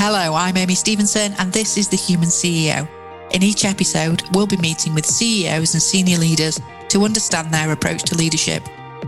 Hello, 0.00 0.34
I'm 0.36 0.56
Amy 0.56 0.76
Stevenson, 0.76 1.34
and 1.40 1.52
this 1.52 1.76
is 1.76 1.88
The 1.88 1.96
Human 1.96 2.28
CEO. 2.28 2.88
In 3.32 3.42
each 3.42 3.64
episode, 3.64 4.22
we'll 4.32 4.46
be 4.46 4.56
meeting 4.58 4.94
with 4.94 5.04
CEOs 5.04 5.74
and 5.74 5.82
senior 5.82 6.18
leaders 6.18 6.60
to 6.90 7.02
understand 7.02 7.52
their 7.52 7.72
approach 7.72 8.04
to 8.04 8.14
leadership, 8.14 8.62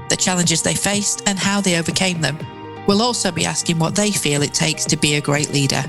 the 0.09 0.17
challenges 0.17 0.63
they 0.63 0.75
faced, 0.75 1.23
and 1.29 1.39
how 1.39 1.61
they 1.61 1.79
overcame 1.79 2.21
them. 2.21 2.37
We'll 2.89 3.03
also 3.03 3.31
be 3.31 3.47
asking 3.47 3.79
what 3.79 3.95
they 3.95 4.11
feel 4.11 4.43
it 4.43 4.53
takes 4.53 4.85
to 4.87 4.97
be 4.97 5.15
a 5.15 5.21
great 5.21 5.53
leader. 5.53 5.85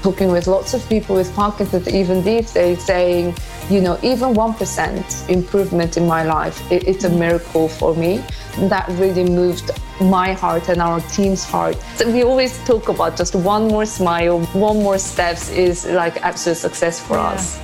Talking 0.00 0.30
with 0.30 0.46
lots 0.46 0.72
of 0.72 0.88
people 0.88 1.16
with 1.16 1.30
Parkinson's, 1.34 1.86
even 1.86 2.24
these 2.24 2.50
days, 2.50 2.82
saying, 2.82 3.36
you 3.68 3.82
know, 3.82 3.98
even 4.02 4.32
1% 4.32 5.28
improvement 5.28 5.98
in 5.98 6.06
my 6.06 6.22
life, 6.22 6.58
it's 6.72 7.04
a 7.04 7.10
miracle 7.10 7.68
for 7.68 7.94
me. 7.94 8.24
That 8.60 8.88
really 8.92 9.24
moved 9.24 9.72
my 10.00 10.32
heart 10.32 10.68
and 10.68 10.80
our 10.80 11.00
team's 11.12 11.44
heart. 11.44 11.76
So 11.96 12.10
we 12.10 12.22
always 12.22 12.58
talk 12.64 12.88
about 12.88 13.16
just 13.16 13.34
one 13.34 13.68
more 13.68 13.86
smile, 13.86 14.40
one 14.52 14.82
more 14.82 14.98
steps 14.98 15.50
is 15.50 15.86
like 15.86 16.22
absolute 16.22 16.56
success 16.56 17.00
for 17.00 17.16
yeah. 17.16 17.30
us. 17.30 17.60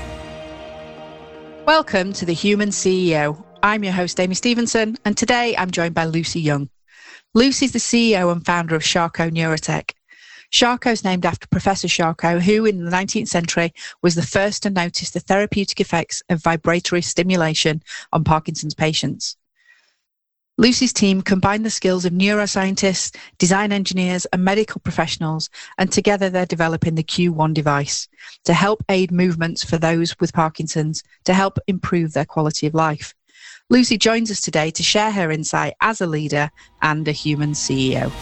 Welcome 1.67 2.13
to 2.15 2.27
the 2.27 2.35
Human 2.35 2.71
CEO. 2.71 3.43
I'm 3.63 3.85
your 3.85 3.93
host, 3.93 4.21
Amy 4.21 4.35
Stevenson, 4.35 4.99
and 5.05 5.17
today 5.17 5.57
I'm 5.57 5.71
joined 5.71 5.95
by 5.95 6.05
Lucy 6.05 6.41
Jung. 6.41 6.69
Lucy's 7.35 7.73
the 7.73 7.79
CEO 7.79 8.31
and 8.31 8.45
founder 8.45 8.75
of 8.75 8.83
Charco 8.83 9.31
Neurotech. 9.31 9.93
Charco 10.53 10.93
is 10.93 11.03
named 11.03 11.27
after 11.27 11.49
Professor 11.49 11.89
Charcot, 11.89 12.43
who 12.43 12.65
in 12.65 12.85
the 12.85 12.91
19th 12.91 13.29
century 13.29 13.73
was 14.03 14.15
the 14.15 14.23
first 14.23 14.63
to 14.63 14.71
notice 14.71 15.11
the 15.11 15.21
therapeutic 15.21 15.81
effects 15.81 16.23
of 16.29 16.43
vibratory 16.43 17.03
stimulation 17.03 17.83
on 18.13 18.23
Parkinson's 18.23 18.75
patients. 18.75 19.37
Lucy's 20.57 20.93
team 20.93 21.21
combined 21.21 21.67
the 21.67 21.71
skills 21.71 22.05
of 22.05 22.13
neuroscientists, 22.13 23.17
design 23.39 23.73
engineers, 23.73 24.25
and 24.27 24.45
medical 24.45 24.81
professionals, 24.81 25.51
and 25.79 25.91
together 25.91 26.31
they're 26.31 26.47
developing 26.47 26.95
the 26.95 27.03
CUE1 27.03 27.53
device 27.53 28.09
to 28.45 28.55
help 28.55 28.85
aid 28.89 29.11
movements 29.11 29.65
for 29.65 29.79
those 29.79 30.15
with 30.21 30.33
Parkinson's 30.33 31.03
to 31.25 31.35
help 31.35 31.59
improve 31.67 32.13
their 32.13 32.25
quality 32.25 32.69
of 32.69 32.75
life. 32.75 33.15
Lucy 33.69 33.99
joins 33.99 34.31
us 34.31 34.41
today 34.41 34.71
to 34.71 34.83
share 34.85 35.11
her 35.11 35.33
insight 35.33 35.75
as 35.81 36.01
a 36.01 36.07
leader 36.07 36.49
and 36.83 37.09
a 37.09 37.13
human 37.13 37.51
CEO. 37.51 38.13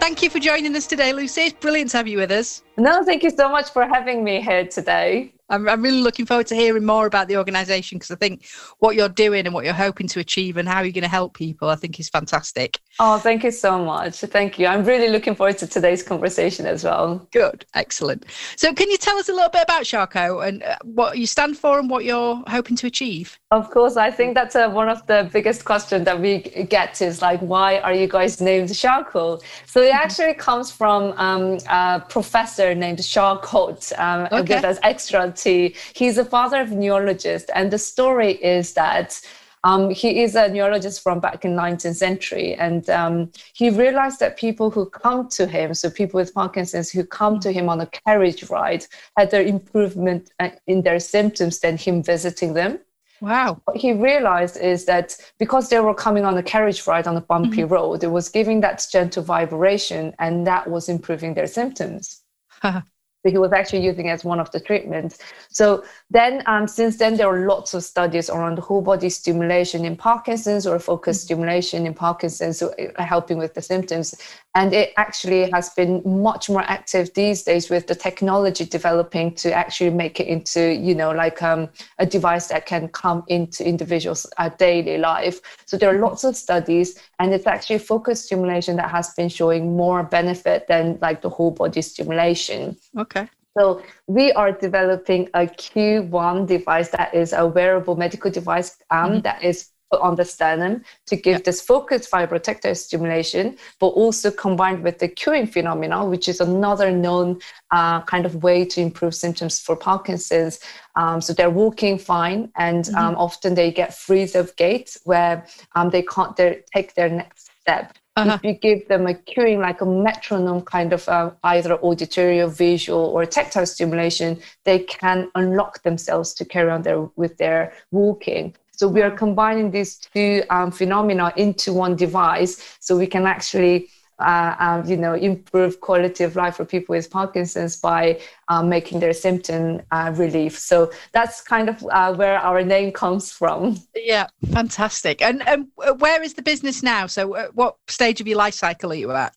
Thank 0.00 0.22
you 0.22 0.30
for 0.30 0.38
joining 0.38 0.74
us 0.74 0.86
today, 0.86 1.12
Lucy. 1.12 1.42
It's 1.42 1.60
brilliant 1.60 1.90
to 1.90 1.98
have 1.98 2.08
you 2.08 2.16
with 2.16 2.30
us. 2.30 2.62
No, 2.78 3.02
thank 3.02 3.22
you 3.22 3.30
so 3.30 3.50
much 3.50 3.70
for 3.70 3.86
having 3.86 4.24
me 4.24 4.40
here 4.40 4.66
today. 4.66 5.34
I'm, 5.48 5.68
I'm 5.68 5.82
really 5.82 6.00
looking 6.00 6.26
forward 6.26 6.46
to 6.48 6.54
hearing 6.54 6.84
more 6.84 7.06
about 7.06 7.28
the 7.28 7.36
organisation 7.36 7.98
because 7.98 8.10
I 8.10 8.16
think 8.16 8.46
what 8.78 8.96
you're 8.96 9.08
doing 9.08 9.46
and 9.46 9.54
what 9.54 9.64
you're 9.64 9.74
hoping 9.74 10.08
to 10.08 10.20
achieve 10.20 10.56
and 10.56 10.68
how 10.68 10.80
you're 10.80 10.92
going 10.92 11.02
to 11.02 11.08
help 11.08 11.34
people, 11.34 11.68
I 11.68 11.76
think 11.76 12.00
is 12.00 12.08
fantastic. 12.08 12.80
Oh, 12.98 13.18
thank 13.18 13.44
you 13.44 13.50
so 13.50 13.84
much. 13.84 14.16
Thank 14.20 14.58
you. 14.58 14.66
I'm 14.66 14.84
really 14.84 15.08
looking 15.08 15.34
forward 15.34 15.58
to 15.58 15.66
today's 15.66 16.02
conversation 16.02 16.66
as 16.66 16.82
well. 16.82 17.26
Good, 17.32 17.64
excellent. 17.74 18.24
So, 18.56 18.72
can 18.72 18.90
you 18.90 18.96
tell 18.96 19.16
us 19.18 19.28
a 19.28 19.32
little 19.32 19.50
bit 19.50 19.62
about 19.62 19.82
Charco 19.82 20.46
and 20.46 20.62
uh, 20.62 20.76
what 20.82 21.18
you 21.18 21.26
stand 21.26 21.56
for 21.58 21.78
and 21.78 21.88
what 21.88 22.04
you're 22.04 22.42
hoping 22.46 22.76
to 22.76 22.86
achieve? 22.86 23.38
Of 23.50 23.70
course, 23.70 23.96
I 23.96 24.10
think 24.10 24.34
that's 24.34 24.56
uh, 24.56 24.68
one 24.70 24.88
of 24.88 25.06
the 25.06 25.28
biggest 25.32 25.64
questions 25.64 26.04
that 26.06 26.20
we 26.20 26.38
get 26.38 27.00
is 27.00 27.22
like, 27.22 27.40
why 27.40 27.78
are 27.80 27.94
you 27.94 28.08
guys 28.08 28.40
named 28.40 28.70
Charco? 28.70 29.40
So, 29.66 29.82
it 29.82 29.90
mm-hmm. 29.90 29.98
actually 29.98 30.34
comes 30.34 30.72
from 30.72 31.12
um, 31.18 31.58
a 31.68 32.00
professor 32.08 32.74
named 32.74 32.98
Charcot 32.98 33.92
um, 33.98 34.28
okay. 34.32 34.56
us 34.56 34.78
extra 34.82 35.30
T. 35.36 35.74
He's 35.94 36.18
a 36.18 36.24
father 36.24 36.60
of 36.60 36.72
neurologist, 36.72 37.50
and 37.54 37.70
the 37.70 37.78
story 37.78 38.32
is 38.32 38.74
that 38.74 39.20
um, 39.64 39.90
he 39.90 40.22
is 40.22 40.36
a 40.36 40.48
neurologist 40.48 41.02
from 41.02 41.18
back 41.18 41.44
in 41.44 41.56
19th 41.56 41.96
century, 41.96 42.54
and 42.54 42.88
um, 42.88 43.32
he 43.52 43.70
realized 43.70 44.20
that 44.20 44.36
people 44.36 44.70
who 44.70 44.86
come 44.86 45.28
to 45.30 45.46
him, 45.46 45.74
so 45.74 45.90
people 45.90 46.18
with 46.18 46.32
Parkinson's 46.32 46.90
who 46.90 47.04
come 47.04 47.40
to 47.40 47.50
him 47.50 47.68
on 47.68 47.80
a 47.80 47.86
carriage 47.86 48.48
ride, 48.48 48.86
had 49.16 49.30
their 49.30 49.42
improvement 49.42 50.30
uh, 50.38 50.50
in 50.68 50.82
their 50.82 51.00
symptoms 51.00 51.58
than 51.58 51.76
him 51.76 52.02
visiting 52.02 52.54
them. 52.54 52.78
Wow. 53.20 53.60
What 53.64 53.76
he 53.76 53.92
realized 53.92 54.56
is 54.58 54.84
that 54.84 55.16
because 55.38 55.68
they 55.68 55.80
were 55.80 55.94
coming 55.94 56.24
on 56.24 56.36
a 56.36 56.42
carriage 56.42 56.86
ride 56.86 57.06
on 57.06 57.16
a 57.16 57.20
bumpy 57.20 57.62
mm-hmm. 57.62 57.72
road, 57.72 58.04
it 58.04 58.10
was 58.10 58.28
giving 58.28 58.60
that 58.60 58.84
gentle 58.92 59.22
vibration 59.22 60.14
and 60.18 60.46
that 60.46 60.68
was 60.70 60.88
improving 60.88 61.34
their 61.34 61.46
symptoms. 61.46 62.22
So 63.26 63.32
he 63.32 63.38
was 63.38 63.52
actually 63.52 63.82
using 63.82 64.08
as 64.08 64.24
one 64.24 64.38
of 64.38 64.52
the 64.52 64.60
treatments. 64.60 65.18
So 65.50 65.84
then, 66.10 66.44
um, 66.46 66.68
since 66.68 66.96
then, 66.96 67.16
there 67.16 67.26
are 67.26 67.48
lots 67.48 67.74
of 67.74 67.82
studies 67.82 68.30
around 68.30 68.60
whole 68.60 68.82
body 68.82 69.08
stimulation 69.08 69.84
in 69.84 69.96
Parkinson's 69.96 70.64
or 70.64 70.78
focused 70.78 71.22
mm-hmm. 71.22 71.34
stimulation 71.34 71.86
in 71.86 71.94
Parkinson's, 71.94 72.58
so 72.58 72.72
uh, 72.78 73.02
helping 73.02 73.38
with 73.38 73.54
the 73.54 73.62
symptoms. 73.62 74.14
And 74.56 74.72
it 74.72 74.94
actually 74.96 75.50
has 75.50 75.68
been 75.68 76.00
much 76.06 76.48
more 76.48 76.62
active 76.62 77.12
these 77.12 77.42
days 77.42 77.68
with 77.68 77.86
the 77.88 77.94
technology 77.94 78.64
developing 78.64 79.34
to 79.34 79.52
actually 79.52 79.90
make 79.90 80.18
it 80.18 80.28
into, 80.28 80.72
you 80.72 80.94
know, 80.94 81.10
like 81.10 81.42
um, 81.42 81.68
a 81.98 82.06
device 82.06 82.46
that 82.46 82.64
can 82.64 82.88
come 82.88 83.22
into 83.28 83.68
individuals' 83.68 84.26
uh, 84.38 84.48
daily 84.48 84.96
life. 84.96 85.42
So 85.66 85.76
there 85.76 85.94
are 85.94 85.98
lots 85.98 86.24
of 86.24 86.36
studies, 86.36 86.98
and 87.18 87.34
it's 87.34 87.46
actually 87.46 87.80
focused 87.80 88.24
stimulation 88.24 88.76
that 88.76 88.90
has 88.90 89.12
been 89.12 89.28
showing 89.28 89.76
more 89.76 90.02
benefit 90.02 90.66
than 90.68 90.98
like 91.02 91.20
the 91.20 91.28
whole 91.28 91.50
body 91.50 91.82
stimulation. 91.82 92.78
Okay. 92.96 93.28
So 93.58 93.82
we 94.06 94.32
are 94.32 94.52
developing 94.52 95.28
a 95.34 95.46
CUE1 95.46 96.46
device 96.46 96.88
that 96.90 97.14
is 97.14 97.34
a 97.34 97.46
wearable 97.46 97.96
medical 97.96 98.30
device 98.30 98.78
um, 98.90 99.10
mm-hmm. 99.10 99.20
that 99.20 99.42
is 99.42 99.68
on 99.92 100.16
the 100.16 100.24
sternum 100.24 100.84
to 101.06 101.16
give 101.16 101.44
this 101.44 101.60
focused 101.60 102.10
vibrotactile 102.10 102.76
stimulation, 102.76 103.56
but 103.78 103.88
also 103.88 104.30
combined 104.30 104.82
with 104.82 104.98
the 104.98 105.08
cueing 105.08 105.48
phenomenon, 105.50 106.10
which 106.10 106.28
is 106.28 106.40
another 106.40 106.90
known 106.90 107.38
uh, 107.70 108.00
kind 108.02 108.26
of 108.26 108.42
way 108.42 108.64
to 108.64 108.80
improve 108.80 109.14
symptoms 109.14 109.60
for 109.60 109.76
Parkinson's. 109.76 110.60
Um, 110.96 111.20
so 111.20 111.32
they're 111.32 111.50
walking 111.50 111.98
fine, 111.98 112.50
and 112.56 112.84
mm-hmm. 112.84 112.96
um, 112.96 113.14
often 113.16 113.54
they 113.54 113.70
get 113.70 113.94
freeze 113.94 114.34
of 114.34 114.54
gait 114.56 114.96
where 115.04 115.46
um, 115.74 115.90
they 115.90 116.02
can't 116.02 116.36
take 116.36 116.94
their 116.94 117.08
next 117.08 117.50
step. 117.60 117.96
Uh-huh. 118.16 118.38
If 118.42 118.44
you 118.44 118.54
give 118.54 118.88
them 118.88 119.06
a 119.06 119.12
cueing 119.12 119.58
like 119.58 119.82
a 119.82 119.86
metronome 119.86 120.62
kind 120.62 120.94
of 120.94 121.06
uh, 121.06 121.32
either 121.44 121.74
auditory 121.74 122.40
or 122.40 122.48
visual 122.48 123.04
or 123.04 123.26
tactile 123.26 123.66
stimulation, 123.66 124.38
they 124.64 124.78
can 124.78 125.30
unlock 125.34 125.82
themselves 125.82 126.32
to 126.34 126.44
carry 126.46 126.70
on 126.70 126.80
their, 126.80 127.02
with 127.16 127.36
their 127.36 127.74
walking. 127.90 128.54
So 128.76 128.86
we 128.88 129.02
are 129.02 129.10
combining 129.10 129.70
these 129.70 129.96
two 129.96 130.42
um, 130.50 130.70
phenomena 130.70 131.32
into 131.36 131.72
one 131.72 131.96
device, 131.96 132.76
so 132.80 132.96
we 132.96 133.06
can 133.06 133.26
actually. 133.26 133.88
Uh, 134.18 134.56
um, 134.60 134.86
you 134.88 134.96
know, 134.96 135.12
improve 135.12 135.82
quality 135.82 136.24
of 136.24 136.36
life 136.36 136.56
for 136.56 136.64
people 136.64 136.94
with 136.94 137.10
Parkinson's 137.10 137.76
by 137.76 138.18
um, 138.48 138.66
making 138.66 138.98
their 138.98 139.12
symptom 139.12 139.82
uh, 139.90 140.10
relief. 140.16 140.58
So 140.58 140.90
that's 141.12 141.42
kind 141.42 141.68
of 141.68 141.86
uh, 141.92 142.14
where 142.14 142.38
our 142.38 142.62
name 142.62 142.92
comes 142.92 143.30
from. 143.30 143.76
Yeah, 143.94 144.28
fantastic. 144.54 145.20
And 145.20 145.42
um, 145.46 145.70
where 145.98 146.22
is 146.22 146.32
the 146.32 146.40
business 146.40 146.82
now? 146.82 147.06
So, 147.08 147.36
uh, 147.36 147.48
what 147.52 147.76
stage 147.88 148.22
of 148.22 148.26
your 148.26 148.38
life 148.38 148.54
cycle 148.54 148.90
are 148.92 148.94
you 148.94 149.12
at? 149.12 149.34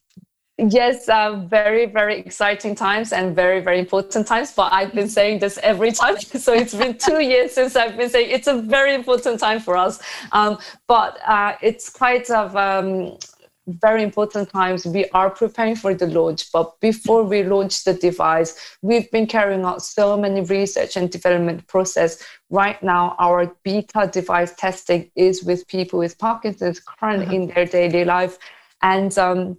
Yes, 0.68 1.08
uh, 1.08 1.38
very, 1.48 1.86
very 1.86 2.20
exciting 2.20 2.76
times 2.76 3.14
and 3.14 3.34
very, 3.34 3.62
very 3.62 3.80
important 3.80 4.28
times. 4.28 4.52
But 4.52 4.74
I've 4.74 4.94
been 4.94 5.08
saying 5.08 5.40
this 5.40 5.58
every 5.64 5.92
time. 5.92 6.18
So 6.40 6.54
it's 6.54 6.74
been 6.74 6.98
two 6.98 7.22
years 7.22 7.54
since 7.54 7.76
I've 7.76 7.96
been 7.96 8.10
saying 8.10 8.30
it's 8.30 8.48
a 8.48 8.62
very 8.62 8.94
important 8.94 9.40
time 9.40 9.62
for 9.62 9.78
us. 9.78 10.02
Um, 10.34 10.58
but 10.88 11.18
uh, 11.26 11.54
it's 11.62 11.90
quite 11.90 12.30
of 12.30 12.56
um, 12.58 13.18
very 13.68 14.04
important 14.04 14.50
times. 14.50 14.86
We 14.86 15.08
are 15.10 15.30
preparing 15.30 15.78
for 15.78 15.94
the 15.94 16.08
launch. 16.08 16.52
But 16.52 16.78
before 16.82 17.24
we 17.24 17.44
launch 17.44 17.86
the 17.86 17.94
device, 17.94 18.78
we've 18.82 19.10
been 19.12 19.28
carrying 19.28 19.64
out 19.64 19.82
so 19.82 20.18
many 20.18 20.42
research 20.42 20.98
and 20.98 21.10
development 21.10 21.68
process. 21.68 22.22
Right 22.50 22.82
now, 22.84 23.16
our 23.18 23.56
beta 23.64 24.10
device 24.12 24.54
testing 24.56 25.10
is 25.16 25.42
with 25.42 25.68
people 25.68 26.00
with 26.00 26.18
Parkinson's 26.18 26.82
currently 26.82 27.28
uh-huh. 27.28 27.36
in 27.36 27.48
their 27.48 27.66
daily 27.66 28.04
life. 28.04 28.38
And 28.82 29.18
um, 29.18 29.58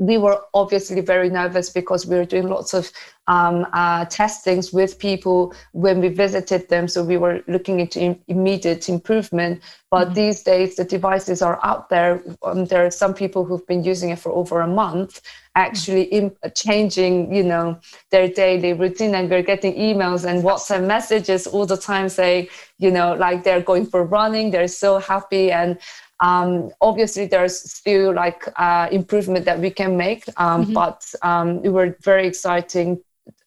we 0.00 0.16
were 0.16 0.40
obviously 0.54 1.02
very 1.02 1.28
nervous 1.28 1.68
because 1.68 2.06
we 2.06 2.16
were 2.16 2.24
doing 2.24 2.48
lots 2.48 2.72
of 2.72 2.90
um, 3.26 3.66
uh, 3.74 4.06
testings 4.06 4.72
with 4.72 4.98
people 4.98 5.54
when 5.72 6.00
we 6.00 6.08
visited 6.08 6.68
them. 6.70 6.88
So 6.88 7.04
we 7.04 7.18
were 7.18 7.44
looking 7.46 7.80
into 7.80 8.00
Im- 8.00 8.20
immediate 8.26 8.88
improvement. 8.88 9.62
But 9.90 10.06
mm-hmm. 10.06 10.14
these 10.14 10.42
days, 10.42 10.76
the 10.76 10.84
devices 10.84 11.42
are 11.42 11.60
out 11.62 11.90
there. 11.90 12.22
Um, 12.42 12.64
there 12.64 12.86
are 12.86 12.90
some 12.90 13.12
people 13.12 13.44
who've 13.44 13.66
been 13.66 13.84
using 13.84 14.08
it 14.08 14.18
for 14.18 14.32
over 14.32 14.62
a 14.62 14.66
month, 14.66 15.20
actually 15.54 16.06
mm-hmm. 16.06 16.28
imp- 16.44 16.54
changing, 16.54 17.34
you 17.34 17.42
know, 17.42 17.78
their 18.10 18.26
daily 18.26 18.72
routine. 18.72 19.14
And 19.14 19.28
we're 19.28 19.42
getting 19.42 19.74
emails 19.74 20.24
and 20.24 20.42
WhatsApp 20.42 20.86
messages 20.86 21.46
all 21.46 21.66
the 21.66 21.76
time 21.76 22.08
saying, 22.08 22.48
you 22.78 22.90
know, 22.90 23.12
like 23.14 23.44
they're 23.44 23.60
going 23.60 23.84
for 23.84 24.02
running. 24.02 24.50
They're 24.50 24.66
so 24.66 24.98
happy 24.98 25.52
and 25.52 25.78
um, 26.20 26.70
obviously, 26.80 27.26
there's 27.26 27.58
still 27.72 28.14
like 28.14 28.44
uh, 28.56 28.88
improvement 28.92 29.44
that 29.46 29.58
we 29.58 29.70
can 29.70 29.96
make, 29.96 30.24
um, 30.36 30.64
mm-hmm. 30.64 30.74
but 30.74 31.12
um, 31.22 31.62
we 31.62 31.68
were 31.68 31.96
very 32.02 32.26
exciting, 32.26 33.00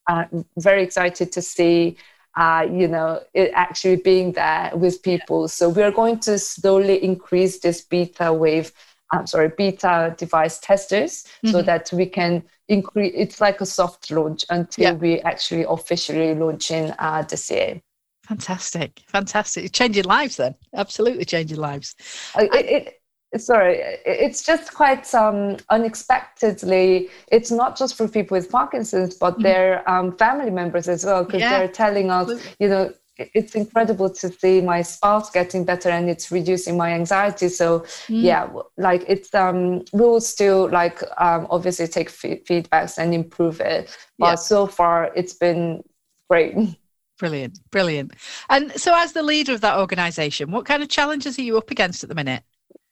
uh, 0.08 0.26
very 0.58 0.84
excited 0.84 1.32
to 1.32 1.42
see, 1.42 1.98
uh, 2.36 2.68
you 2.70 2.88
know, 2.88 3.22
it 3.34 3.52
actually 3.54 3.98
being 3.98 4.32
there 4.32 4.72
with 4.76 5.04
people. 5.04 5.48
So 5.48 5.70
we 5.70 5.84
are 5.84 5.92
going 5.92 6.20
to 6.22 6.40
slowly 6.40 7.04
increase 7.04 7.60
this 7.60 7.82
beta 7.82 8.34
wave 8.34 8.72
I'm 9.14 9.28
sorry, 9.28 9.52
beta 9.56 10.16
device 10.18 10.60
testers 10.60 11.24
mm-hmm. 11.24 11.52
so 11.52 11.62
that 11.62 11.92
we 11.94 12.08
can 12.08 12.44
increase. 12.68 13.14
It's 13.16 13.40
like 13.40 13.62
a 13.62 13.66
soft 13.66 14.10
launch 14.10 14.44
until 14.50 14.84
yeah. 14.84 14.94
we 14.94 15.22
actually 15.22 15.66
officially 15.70 16.34
launch 16.34 16.72
in 16.72 16.94
uh, 16.98 17.22
this 17.22 17.52
year. 17.52 17.82
Fantastic, 18.28 19.02
fantastic! 19.08 19.72
Changing 19.74 20.06
lives, 20.06 20.38
then 20.38 20.56
absolutely 20.74 21.26
changing 21.26 21.58
lives. 21.58 21.96
It, 22.38 23.00
it, 23.34 23.42
sorry, 23.42 23.80
it's 24.06 24.46
just 24.46 24.74
quite 24.74 25.14
um, 25.14 25.58
unexpectedly. 25.70 27.10
It's 27.32 27.52
not 27.52 27.78
just 27.78 27.96
for 27.96 28.08
people 28.08 28.38
with 28.38 28.50
Parkinson's, 28.50 29.16
but 29.16 29.34
mm-hmm. 29.34 29.44
their 29.44 29.90
um, 29.90 30.16
family 30.18 30.52
members 30.52 30.88
as 30.88 31.04
well, 31.06 31.26
because 31.26 31.42
yeah. 31.42 31.60
they're 31.60 31.68
telling 31.68 32.12
us, 32.12 32.30
you 32.60 32.70
know, 32.70 32.94
it's 33.18 33.56
incredible 33.56 34.10
to 34.10 34.32
see 34.32 34.62
my 34.62 34.82
spouse 34.82 35.30
getting 35.30 35.64
better 35.64 35.90
and 35.90 36.10
it's 36.10 36.32
reducing 36.32 36.76
my 36.76 36.94
anxiety 36.94 37.48
so 37.48 37.82
mm. 38.08 38.24
yeah 38.24 38.50
like 38.78 39.06
it's 39.08 39.34
um 39.36 39.84
we 39.94 40.02
will 40.02 40.20
still 40.20 40.68
like 40.70 41.04
um 41.18 41.46
obviously 41.52 41.88
take 41.88 42.08
f- 42.08 42.44
feedbacks 42.46 42.98
and 42.98 43.14
improve 43.14 43.62
it 43.62 43.96
but 44.18 44.30
yeah. 44.30 44.36
so 44.36 44.66
far 44.66 45.12
it's 45.16 45.34
been 45.34 45.84
great 46.28 46.56
brilliant 47.18 47.60
brilliant 47.72 48.12
and 48.50 48.72
so 48.74 48.94
as 48.96 49.14
the 49.14 49.24
leader 49.24 49.54
of 49.54 49.62
that 49.62 49.78
organization 49.78 50.52
what 50.52 50.66
kind 50.66 50.82
of 50.82 50.90
challenges 50.90 51.38
are 51.38 51.44
you 51.44 51.58
up 51.58 51.70
against 51.72 52.04
at 52.04 52.10
the 52.10 52.16
minute 52.16 52.44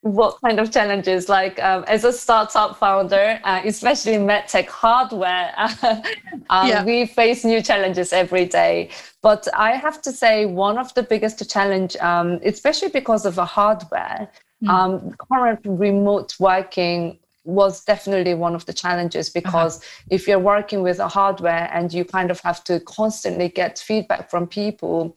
what 0.02 0.36
kind 0.44 0.58
of 0.58 0.72
challenges 0.72 1.28
like 1.28 1.62
um, 1.62 1.84
as 1.86 2.04
a 2.04 2.12
startup 2.12 2.76
founder 2.76 3.40
uh, 3.44 3.60
especially 3.64 4.14
in 4.14 4.22
medtech 4.26 4.66
hardware 4.66 5.52
um, 5.56 6.02
yeah. 6.68 6.84
we 6.84 7.06
face 7.06 7.44
new 7.44 7.62
challenges 7.62 8.12
every 8.12 8.44
day 8.44 8.88
but 9.22 9.46
i 9.56 9.72
have 9.72 10.02
to 10.02 10.10
say 10.10 10.44
one 10.44 10.76
of 10.76 10.92
the 10.94 11.02
biggest 11.02 11.48
challenge 11.50 11.96
um, 11.96 12.40
especially 12.44 12.88
because 12.88 13.24
of 13.24 13.36
the 13.36 13.44
hardware 13.44 14.28
mm. 14.62 15.14
current 15.18 15.60
remote 15.64 16.34
working 16.40 17.18
was 17.44 17.84
definitely 17.84 18.34
one 18.34 18.54
of 18.54 18.64
the 18.66 18.72
challenges 18.72 19.28
uh-huh. 19.28 19.40
because 19.40 19.78
uh-huh. 19.78 20.06
if 20.10 20.28
you're 20.28 20.38
working 20.38 20.82
with 20.82 20.98
a 20.98 21.08
hardware 21.08 21.68
and 21.72 21.92
you 21.92 22.04
kind 22.04 22.30
of 22.30 22.40
have 22.40 22.62
to 22.64 22.80
constantly 22.80 23.48
get 23.48 23.78
feedback 23.78 24.30
from 24.30 24.46
people 24.46 25.16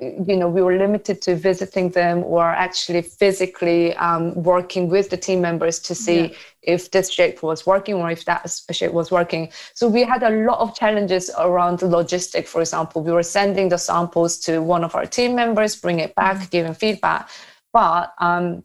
you 0.00 0.36
know 0.36 0.48
we 0.48 0.60
were 0.60 0.76
limited 0.76 1.22
to 1.22 1.36
visiting 1.36 1.88
them 1.90 2.24
or 2.24 2.42
actually 2.44 3.00
physically 3.00 3.94
um, 3.94 4.34
working 4.42 4.88
with 4.88 5.08
the 5.08 5.16
team 5.16 5.40
members 5.40 5.78
to 5.78 5.94
see 5.94 6.22
yeah. 6.22 6.36
if 6.62 6.90
this 6.90 7.08
shape 7.12 7.44
was 7.44 7.64
working 7.64 7.94
or 7.94 8.10
if 8.10 8.24
that 8.24 8.50
shape 8.72 8.92
was 8.92 9.12
working 9.12 9.52
so 9.72 9.86
we 9.88 10.02
had 10.02 10.24
a 10.24 10.30
lot 10.30 10.58
of 10.58 10.74
challenges 10.74 11.30
around 11.38 11.78
logistic 11.78 12.48
for 12.48 12.60
example 12.60 13.04
we 13.04 13.12
were 13.12 13.22
sending 13.22 13.68
the 13.68 13.78
samples 13.78 14.38
to 14.40 14.60
one 14.60 14.82
of 14.82 14.96
our 14.96 15.06
team 15.06 15.36
members 15.36 15.76
bring 15.76 16.00
it 16.00 16.12
back 16.16 16.36
mm-hmm. 16.38 16.46
giving 16.50 16.74
feedback 16.74 17.28
but 17.72 18.12
um, 18.18 18.64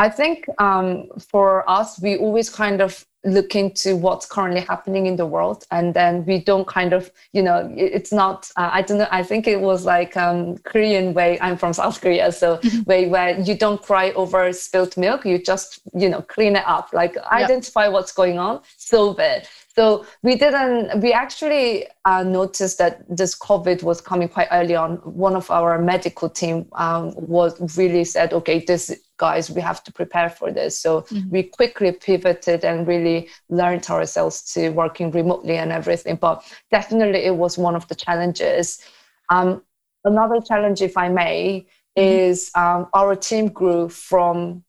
I 0.00 0.08
think 0.08 0.46
um, 0.56 1.08
for 1.18 1.68
us, 1.68 2.00
we 2.00 2.16
always 2.16 2.48
kind 2.48 2.80
of 2.80 3.04
look 3.22 3.54
into 3.54 3.96
what's 3.96 4.24
currently 4.24 4.62
happening 4.62 5.04
in 5.04 5.16
the 5.16 5.26
world, 5.26 5.66
and 5.70 5.92
then 5.92 6.24
we 6.24 6.38
don't 6.38 6.66
kind 6.66 6.94
of, 6.94 7.10
you 7.34 7.42
know, 7.42 7.70
it's 7.76 8.10
not. 8.10 8.50
Uh, 8.56 8.70
I 8.72 8.80
don't 8.80 8.96
know. 8.96 9.08
I 9.10 9.22
think 9.22 9.46
it 9.46 9.60
was 9.60 9.84
like 9.84 10.16
um, 10.16 10.56
Korean 10.70 11.12
way. 11.12 11.38
I'm 11.42 11.58
from 11.58 11.74
South 11.74 12.00
Korea, 12.00 12.32
so 12.32 12.56
mm-hmm. 12.62 12.82
way 12.84 13.08
where 13.08 13.38
you 13.38 13.54
don't 13.54 13.82
cry 13.82 14.12
over 14.12 14.50
spilled 14.54 14.96
milk. 14.96 15.26
You 15.26 15.36
just, 15.36 15.80
you 15.92 16.08
know, 16.08 16.22
clean 16.22 16.56
it 16.56 16.64
up. 16.66 16.94
Like 16.94 17.18
identify 17.30 17.88
what's 17.88 18.12
going 18.12 18.38
on, 18.38 18.62
solve 18.78 19.18
it. 19.18 19.50
So 19.76 20.04
we 20.22 20.34
didn't, 20.34 21.00
we 21.00 21.12
actually 21.12 21.86
uh, 22.04 22.24
noticed 22.24 22.78
that 22.78 23.04
this 23.08 23.38
COVID 23.38 23.84
was 23.84 24.00
coming 24.00 24.28
quite 24.28 24.48
early 24.50 24.74
on. 24.74 24.96
One 24.96 25.36
of 25.36 25.48
our 25.50 25.78
medical 25.78 26.28
team 26.28 26.66
um, 26.72 27.14
was 27.16 27.78
really 27.78 28.04
said, 28.04 28.32
okay, 28.32 28.64
this 28.64 28.92
guys, 29.16 29.48
we 29.50 29.60
have 29.60 29.84
to 29.84 29.92
prepare 29.92 30.28
for 30.28 30.50
this. 30.50 30.78
So 30.78 31.02
mm-hmm. 31.02 31.30
we 31.30 31.42
quickly 31.44 31.92
pivoted 31.92 32.64
and 32.64 32.86
really 32.86 33.28
learned 33.48 33.88
ourselves 33.88 34.42
to 34.54 34.70
working 34.70 35.12
remotely 35.12 35.56
and 35.56 35.70
everything. 35.70 36.16
But 36.16 36.42
definitely 36.72 37.20
it 37.20 37.36
was 37.36 37.56
one 37.56 37.76
of 37.76 37.86
the 37.86 37.94
challenges. 37.94 38.82
Um, 39.28 39.62
another 40.04 40.40
challenge, 40.40 40.82
if 40.82 40.96
I 40.96 41.08
may, 41.08 41.66
mm-hmm. 41.96 42.02
is 42.02 42.50
um, 42.56 42.88
our 42.92 43.14
team 43.14 43.48
grew 43.48 43.88
from 43.88 44.64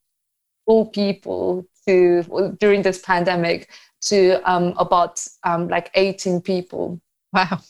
four 0.68 0.92
people 0.92 1.65
to 1.88 2.56
during 2.59 2.83
this 2.83 3.00
pandemic 3.00 3.68
to 4.01 4.42
um, 4.51 4.74
about 4.77 5.25
um, 5.44 5.68
like 5.68 5.92
18 5.95 6.42
people. 6.42 7.00
Wow. 7.33 7.62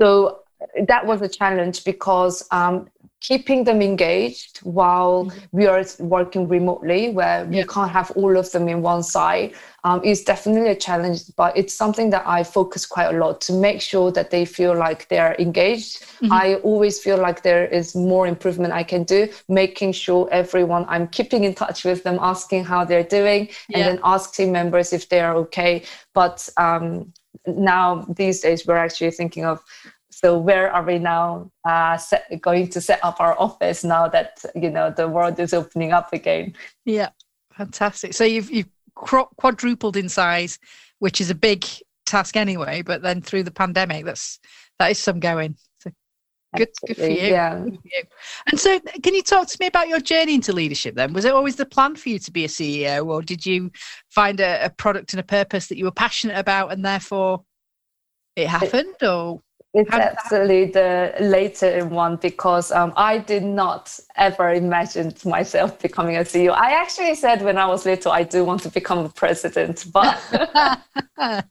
So 0.00 0.40
that 0.86 1.06
was 1.06 1.22
a 1.22 1.28
challenge 1.28 1.84
because 1.84 2.46
um, 2.50 2.88
keeping 3.20 3.64
them 3.64 3.82
engaged 3.82 4.58
while 4.58 5.24
mm-hmm. 5.24 5.38
we 5.50 5.66
are 5.66 5.84
working 5.98 6.46
remotely 6.46 7.10
where 7.10 7.40
yeah. 7.50 7.62
we 7.62 7.64
can't 7.64 7.90
have 7.90 8.10
all 8.12 8.36
of 8.36 8.50
them 8.52 8.68
in 8.68 8.80
one 8.80 9.02
site 9.02 9.54
um, 9.84 10.02
is 10.04 10.22
definitely 10.22 10.70
a 10.70 10.76
challenge 10.76 11.22
but 11.36 11.56
it's 11.56 11.74
something 11.74 12.10
that 12.10 12.24
i 12.26 12.44
focus 12.44 12.86
quite 12.86 13.14
a 13.14 13.18
lot 13.18 13.40
to 13.40 13.52
make 13.52 13.80
sure 13.80 14.12
that 14.12 14.30
they 14.30 14.44
feel 14.44 14.76
like 14.76 15.08
they're 15.08 15.34
engaged 15.38 16.02
mm-hmm. 16.02 16.32
i 16.32 16.54
always 16.56 17.00
feel 17.00 17.18
like 17.18 17.42
there 17.42 17.66
is 17.66 17.96
more 17.96 18.26
improvement 18.26 18.72
i 18.72 18.82
can 18.82 19.02
do 19.02 19.28
making 19.48 19.92
sure 19.92 20.28
everyone 20.30 20.84
i'm 20.88 21.08
keeping 21.08 21.44
in 21.44 21.54
touch 21.54 21.84
with 21.84 22.04
them 22.04 22.18
asking 22.20 22.64
how 22.64 22.84
they're 22.84 23.02
doing 23.02 23.48
and 23.74 23.82
then 23.82 24.00
asking 24.04 24.52
members 24.52 24.92
if 24.92 25.08
they 25.08 25.20
are 25.20 25.34
okay 25.34 25.82
but 26.14 26.48
um, 26.56 27.12
now 27.46 28.06
these 28.16 28.40
days 28.40 28.66
we're 28.66 28.76
actually 28.76 29.10
thinking 29.10 29.44
of 29.44 29.62
so 30.20 30.36
where 30.36 30.68
are 30.72 30.82
we 30.82 30.98
now 30.98 31.48
uh, 31.64 31.96
set, 31.96 32.26
going 32.40 32.66
to 32.70 32.80
set 32.80 32.98
up 33.04 33.20
our 33.20 33.38
office 33.38 33.84
now 33.84 34.08
that 34.08 34.44
you 34.56 34.68
know 34.68 34.90
the 34.90 35.06
world 35.06 35.38
is 35.38 35.54
opening 35.54 35.92
up 35.92 36.12
again? 36.12 36.54
Yeah, 36.84 37.10
fantastic. 37.56 38.14
So 38.14 38.24
you've 38.24 38.50
you've 38.50 38.68
quadrupled 38.96 39.96
in 39.96 40.08
size, 40.08 40.58
which 40.98 41.20
is 41.20 41.30
a 41.30 41.36
big 41.36 41.64
task 42.04 42.36
anyway. 42.36 42.82
But 42.82 43.02
then 43.02 43.22
through 43.22 43.44
the 43.44 43.52
pandemic, 43.52 44.06
that's 44.06 44.40
that 44.80 44.90
is 44.90 44.98
some 44.98 45.20
going. 45.20 45.54
So 45.78 45.92
good, 46.56 46.70
good 46.84 46.96
for 46.96 47.06
you. 47.06 47.28
Yeah. 47.28 47.62
For 47.62 47.68
you. 47.68 48.02
And 48.50 48.58
so, 48.58 48.80
can 49.04 49.14
you 49.14 49.22
talk 49.22 49.46
to 49.46 49.56
me 49.60 49.68
about 49.68 49.86
your 49.86 50.00
journey 50.00 50.34
into 50.34 50.52
leadership? 50.52 50.96
Then 50.96 51.12
was 51.12 51.26
it 51.26 51.32
always 51.32 51.54
the 51.54 51.64
plan 51.64 51.94
for 51.94 52.08
you 52.08 52.18
to 52.18 52.32
be 52.32 52.44
a 52.44 52.48
CEO, 52.48 53.06
or 53.06 53.22
did 53.22 53.46
you 53.46 53.70
find 54.10 54.40
a, 54.40 54.64
a 54.64 54.70
product 54.70 55.12
and 55.12 55.20
a 55.20 55.24
purpose 55.24 55.68
that 55.68 55.78
you 55.78 55.84
were 55.84 55.92
passionate 55.92 56.36
about, 56.36 56.72
and 56.72 56.84
therefore 56.84 57.44
it 58.34 58.48
happened, 58.48 58.96
or 59.00 59.42
it's 59.74 59.90
absolutely 59.92 60.66
the 60.66 61.14
later 61.20 61.84
one 61.84 62.16
because 62.16 62.72
um, 62.72 62.92
I 62.96 63.18
did 63.18 63.44
not 63.44 63.98
ever 64.16 64.52
imagine 64.52 65.12
myself 65.24 65.78
becoming 65.78 66.16
a 66.16 66.20
CEO. 66.20 66.52
I 66.52 66.72
actually 66.72 67.14
said 67.14 67.42
when 67.42 67.58
I 67.58 67.66
was 67.66 67.84
little, 67.84 68.12
I 68.12 68.22
do 68.22 68.44
want 68.44 68.62
to 68.62 68.70
become 68.70 69.04
a 69.04 69.10
president, 69.10 69.84
but 69.92 70.18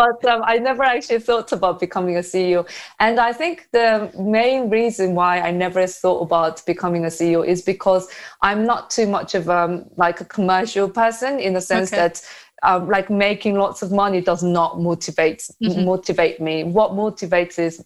but 0.00 0.24
um, 0.24 0.42
I 0.44 0.56
never 0.56 0.82
actually 0.82 1.18
thought 1.18 1.52
about 1.52 1.78
becoming 1.78 2.16
a 2.16 2.20
CEO. 2.20 2.66
And 3.00 3.20
I 3.20 3.34
think 3.34 3.68
the 3.72 4.10
main 4.18 4.70
reason 4.70 5.14
why 5.14 5.40
I 5.40 5.50
never 5.50 5.86
thought 5.86 6.20
about 6.22 6.64
becoming 6.64 7.04
a 7.04 7.08
CEO 7.08 7.44
is 7.44 7.60
because 7.60 8.08
I'm 8.40 8.64
not 8.64 8.88
too 8.88 9.06
much 9.06 9.34
of 9.34 9.50
um, 9.50 9.84
like 9.96 10.22
a 10.22 10.24
commercial 10.24 10.88
person 10.88 11.38
in 11.38 11.52
the 11.52 11.60
sense 11.60 11.92
okay. 11.92 12.02
that 12.02 12.22
um, 12.62 12.88
like 12.88 13.10
making 13.10 13.54
lots 13.54 13.82
of 13.82 13.90
money 13.90 14.20
does 14.20 14.42
not 14.42 14.80
motivate 14.80 15.48
mm-hmm. 15.62 15.84
motivate 15.84 16.40
me. 16.40 16.64
What 16.64 16.92
motivates 16.92 17.58
is 17.58 17.84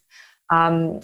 um, 0.51 1.01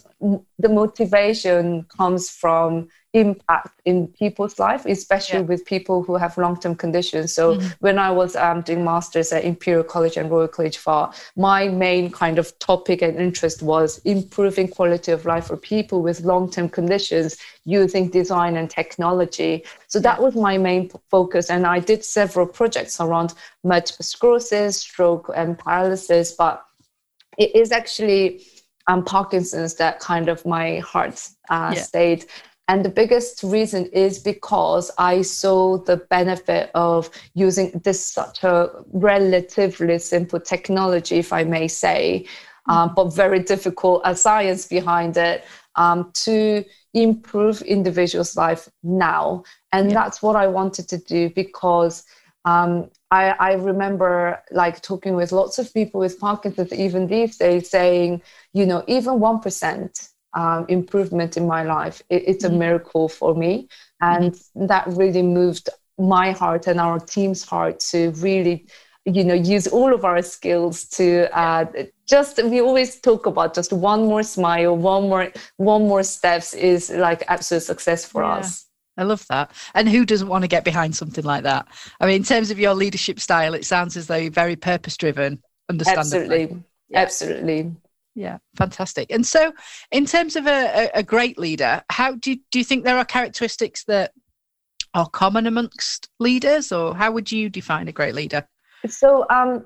the 0.58 0.68
motivation 0.68 1.84
comes 1.96 2.28
from 2.28 2.88
impact 3.12 3.80
in 3.84 4.06
people's 4.06 4.58
life, 4.60 4.86
especially 4.86 5.40
yeah. 5.40 5.44
with 5.46 5.64
people 5.64 6.02
who 6.02 6.14
have 6.16 6.38
long-term 6.38 6.76
conditions. 6.76 7.34
So 7.34 7.56
mm-hmm. 7.56 7.68
when 7.80 7.98
I 7.98 8.10
was 8.12 8.36
um, 8.36 8.60
doing 8.60 8.84
masters 8.84 9.32
at 9.32 9.44
Imperial 9.44 9.82
College 9.82 10.16
and 10.16 10.30
Royal 10.30 10.46
College 10.46 10.76
of 10.76 10.86
Art, 10.86 11.32
my 11.36 11.68
main 11.68 12.12
kind 12.12 12.38
of 12.38 12.56
topic 12.60 13.02
and 13.02 13.16
interest 13.16 13.62
was 13.62 13.98
improving 14.04 14.68
quality 14.68 15.10
of 15.10 15.24
life 15.24 15.46
for 15.46 15.56
people 15.56 16.02
with 16.02 16.20
long-term 16.20 16.68
conditions 16.68 17.36
using 17.64 18.10
design 18.10 18.56
and 18.56 18.70
technology. 18.70 19.64
So 19.88 19.98
that 20.00 20.22
was 20.22 20.36
my 20.36 20.56
main 20.56 20.90
focus, 21.10 21.50
and 21.50 21.66
I 21.66 21.80
did 21.80 22.04
several 22.04 22.46
projects 22.46 23.00
around 23.00 23.34
multiple 23.64 24.04
sclerosis, 24.04 24.76
stroke, 24.76 25.30
and 25.34 25.58
paralysis. 25.58 26.32
But 26.32 26.64
it 27.38 27.56
is 27.56 27.72
actually 27.72 28.44
um, 28.90 29.04
Parkinson's 29.04 29.74
that 29.76 30.00
kind 30.00 30.28
of 30.28 30.44
my 30.44 30.78
heart 30.78 31.28
uh, 31.48 31.72
yeah. 31.74 31.82
stayed 31.82 32.24
and 32.70 32.84
the 32.84 32.88
biggest 32.88 33.42
reason 33.42 33.86
is 33.86 34.20
because 34.20 34.92
I 34.96 35.22
saw 35.22 35.76
the 35.76 35.96
benefit 35.96 36.70
of 36.76 37.10
using 37.34 37.80
this 37.82 38.06
such 38.06 38.44
a 38.44 38.70
relatively 38.92 39.98
simple 39.98 40.38
technology, 40.38 41.16
if 41.16 41.32
I 41.32 41.42
may 41.42 41.66
say, 41.66 42.26
um, 42.68 42.92
but 42.94 43.12
very 43.12 43.40
difficult 43.40 44.02
a 44.04 44.14
science 44.14 44.68
behind 44.68 45.16
it 45.16 45.44
um, 45.74 46.12
to 46.26 46.64
improve 46.94 47.60
individuals' 47.62 48.36
life 48.36 48.68
now. 48.84 49.42
And 49.72 49.88
yeah. 49.88 49.94
that's 49.94 50.22
what 50.22 50.36
I 50.36 50.46
wanted 50.46 50.86
to 50.90 50.98
do 50.98 51.28
because 51.30 52.04
um, 52.44 52.90
I, 53.10 53.30
I, 53.30 53.52
remember 53.54 54.42
like 54.50 54.80
talking 54.80 55.14
with 55.14 55.32
lots 55.32 55.58
of 55.58 55.72
people 55.74 56.00
with 56.00 56.18
Parkinson's, 56.18 56.72
even 56.72 57.06
these 57.06 57.36
days, 57.36 57.68
saying, 57.68 58.22
you 58.54 58.64
know, 58.64 58.82
even 58.86 59.14
1% 59.18 60.08
um, 60.34 60.64
improvement 60.68 61.36
in 61.36 61.46
my 61.46 61.64
life. 61.64 62.02
It, 62.08 62.24
it's 62.26 62.44
a 62.44 62.48
mm-hmm. 62.48 62.58
miracle 62.58 63.08
for 63.08 63.34
me. 63.34 63.68
And 64.00 64.32
mm-hmm. 64.32 64.66
that 64.66 64.86
really 64.86 65.22
moved 65.22 65.68
my 65.98 66.32
heart 66.32 66.66
and 66.66 66.80
our 66.80 66.98
team's 66.98 67.44
heart 67.44 67.78
to 67.80 68.10
really 68.12 68.66
you 69.04 69.24
know 69.24 69.34
use 69.34 69.66
all 69.66 69.94
of 69.94 70.04
our 70.04 70.22
skills 70.22 70.84
to 70.84 71.28
uh, 71.36 71.64
just 72.06 72.42
we 72.44 72.60
always 72.60 73.00
talk 73.00 73.26
about 73.26 73.54
just 73.54 73.72
one 73.72 74.04
more 74.04 74.22
smile 74.22 74.76
one 74.76 75.04
more 75.04 75.32
one 75.56 75.82
more 75.88 76.02
steps 76.02 76.54
is 76.54 76.90
like 76.90 77.22
absolute 77.28 77.62
success 77.62 78.04
for 78.04 78.22
yeah. 78.22 78.34
us 78.34 78.66
I 78.96 79.04
love 79.04 79.26
that. 79.28 79.52
And 79.74 79.88
who 79.88 80.04
doesn't 80.04 80.28
want 80.28 80.42
to 80.42 80.48
get 80.48 80.64
behind 80.64 80.94
something 80.94 81.24
like 81.24 81.44
that? 81.44 81.66
I 82.00 82.06
mean, 82.06 82.16
in 82.16 82.24
terms 82.24 82.50
of 82.50 82.58
your 82.58 82.74
leadership 82.74 83.20
style, 83.20 83.54
it 83.54 83.64
sounds 83.64 83.96
as 83.96 84.06
though 84.06 84.16
you're 84.16 84.30
very 84.30 84.56
purpose 84.56 84.96
driven, 84.96 85.42
understandably. 85.68 86.42
Absolutely. 86.42 86.64
Yeah. 86.88 86.98
Absolutely. 86.98 87.76
Yeah, 88.14 88.38
fantastic. 88.56 89.10
And 89.10 89.24
so, 89.24 89.52
in 89.92 90.04
terms 90.04 90.34
of 90.34 90.46
a, 90.46 90.90
a, 90.94 91.02
great 91.02 91.38
leader, 91.38 91.82
how 91.90 92.16
do 92.16 92.32
you, 92.32 92.40
do 92.50 92.58
you 92.58 92.64
think 92.64 92.84
there 92.84 92.98
are 92.98 93.04
characteristics 93.04 93.84
that 93.84 94.12
are 94.94 95.08
common 95.08 95.46
amongst 95.46 96.08
leaders, 96.18 96.72
or 96.72 96.94
how 96.96 97.12
would 97.12 97.30
you 97.30 97.48
define 97.48 97.86
a 97.86 97.92
great 97.92 98.14
leader? 98.14 98.46
So, 98.88 99.26
um, 99.30 99.64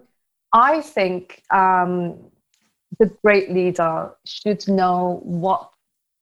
I 0.52 0.82
think 0.82 1.42
um, 1.50 2.18
the 2.98 3.06
great 3.24 3.50
leader 3.50 4.12
should 4.26 4.68
know 4.68 5.20
what 5.24 5.70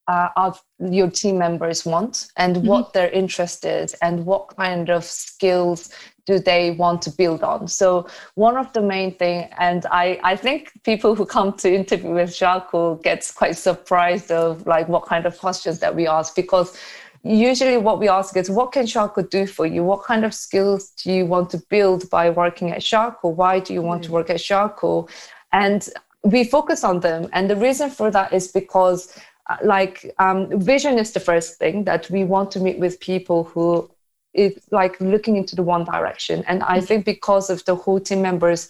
uh, 0.09 0.29
of 0.37 0.63
your 0.91 1.11
team 1.11 1.39
members 1.39 1.85
want 1.87 2.29
and 2.37 2.57
mm-hmm. 2.57 2.67
what 2.67 2.93
they're 2.93 3.11
interested 3.11 3.95
and 4.03 4.27
what 4.27 4.49
kind 4.57 4.91
of 4.91 5.05
skills 5.05 5.91
do 6.27 6.39
they 6.39 6.73
want 6.73 7.03
to 7.03 7.11
build 7.11 7.43
on 7.43 7.69
so 7.69 8.07
one 8.35 8.57
of 8.57 8.73
the 8.73 8.81
main 8.81 9.15
thing 9.17 9.49
and 9.59 9.87
i 9.87 10.19
i 10.25 10.35
think 10.37 10.73
people 10.85 11.15
who 11.15 11.25
come 11.25 11.53
to 11.53 11.73
interview 11.73 12.11
with 12.11 12.31
Charco 12.31 13.01
gets 13.03 13.33
quite 13.33 13.57
surprised 13.57 14.31
of 14.31 14.67
like 14.67 14.89
what 14.89 15.05
kind 15.07 15.27
of 15.27 15.39
questions 15.39 15.79
that 15.81 15.95
we 15.95 16.07
ask 16.07 16.35
because 16.35 16.77
usually 17.25 17.77
what 17.77 18.01
we 18.01 18.09
ask 18.09 18.37
is 18.37 18.51
what 18.51 18.73
can 18.73 18.85
Charco 18.85 19.29
do 19.29 19.47
for 19.47 19.67
you 19.67 19.85
what 19.85 20.03
kind 20.03 20.25
of 20.25 20.35
skills 20.35 20.91
do 21.03 21.13
you 21.13 21.27
want 21.27 21.51
to 21.51 21.59
build 21.71 22.11
by 22.11 22.31
working 22.31 22.71
at 22.71 22.81
Charco 22.81 23.33
why 23.33 23.61
do 23.61 23.73
you 23.73 23.83
want 23.83 24.03
mm. 24.03 24.07
to 24.07 24.13
work 24.13 24.31
at 24.31 24.39
Charco 24.39 25.09
and 25.53 25.89
we 26.25 26.45
focus 26.45 26.85
on 26.85 27.01
them 27.01 27.29
and 27.33 27.51
the 27.51 27.57
reason 27.57 27.91
for 27.91 28.11
that 28.11 28.33
is 28.33 28.49
because 28.49 29.17
like 29.65 30.15
um, 30.19 30.61
vision 30.61 30.99
is 30.99 31.13
the 31.13 31.21
first 31.21 31.59
thing 31.59 31.85
that 31.85 32.09
we 32.11 32.25
want 32.25 32.51
to 32.53 32.61
meet 32.61 32.79
with 32.79 33.01
people 33.01 33.45
who 33.45 33.91
is 34.35 34.59
like 34.71 35.01
looking 35.01 35.37
into 35.37 35.55
the 35.55 35.63
one 35.63 35.85
direction 35.85 36.43
and 36.47 36.63
i 36.63 36.79
mm-hmm. 36.79 36.87
think 36.87 37.05
because 37.05 37.51
of 37.51 37.65
the 37.67 37.75
whole 37.75 38.01
team 38.01 38.23
members 38.23 38.69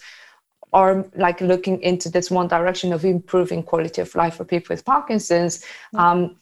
are 0.73 1.05
like 1.15 1.39
looking 1.39 1.81
into 1.81 2.09
this 2.09 2.29
one 2.31 2.47
direction 2.47 2.91
of 2.91 3.05
improving 3.05 3.63
quality 3.63 4.01
of 4.01 4.13
life 4.15 4.35
for 4.35 4.45
people 4.45 4.73
with 4.73 4.83
parkinson's 4.83 5.59
mm-hmm. 5.59 5.99
um, 5.99 6.35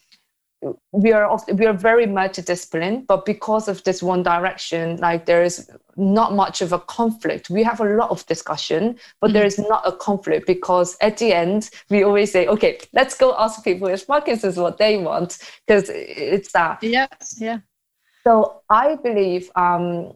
we 0.91 1.11
are 1.11 1.39
we 1.53 1.65
are 1.65 1.73
very 1.73 2.05
multidisciplined, 2.05 3.07
but 3.07 3.25
because 3.25 3.67
of 3.67 3.83
this 3.83 4.03
one 4.03 4.23
direction, 4.23 4.97
like 4.97 5.25
there 5.25 5.43
is 5.43 5.69
not 5.97 6.33
much 6.33 6.61
of 6.61 6.71
a 6.71 6.79
conflict. 6.79 7.49
We 7.49 7.63
have 7.63 7.79
a 7.79 7.95
lot 7.95 8.11
of 8.11 8.25
discussion, 8.27 8.97
but 9.19 9.27
mm-hmm. 9.27 9.33
there 9.33 9.45
is 9.45 9.57
not 9.57 9.81
a 9.87 9.91
conflict 9.91 10.45
because 10.45 10.97
at 11.01 11.17
the 11.17 11.33
end 11.33 11.69
we 11.89 12.03
always 12.03 12.31
say, 12.31 12.47
okay, 12.47 12.79
let's 12.93 13.17
go 13.17 13.35
ask 13.37 13.63
people 13.63 13.89
with 13.89 14.07
is 14.43 14.57
what 14.57 14.77
they 14.77 14.97
want 14.97 15.39
because 15.65 15.89
it's 15.89 16.51
that. 16.51 16.83
Yeah, 16.83 17.07
yeah. 17.37 17.59
So 18.23 18.61
I 18.69 18.95
believe 18.95 19.49
um, 19.55 20.13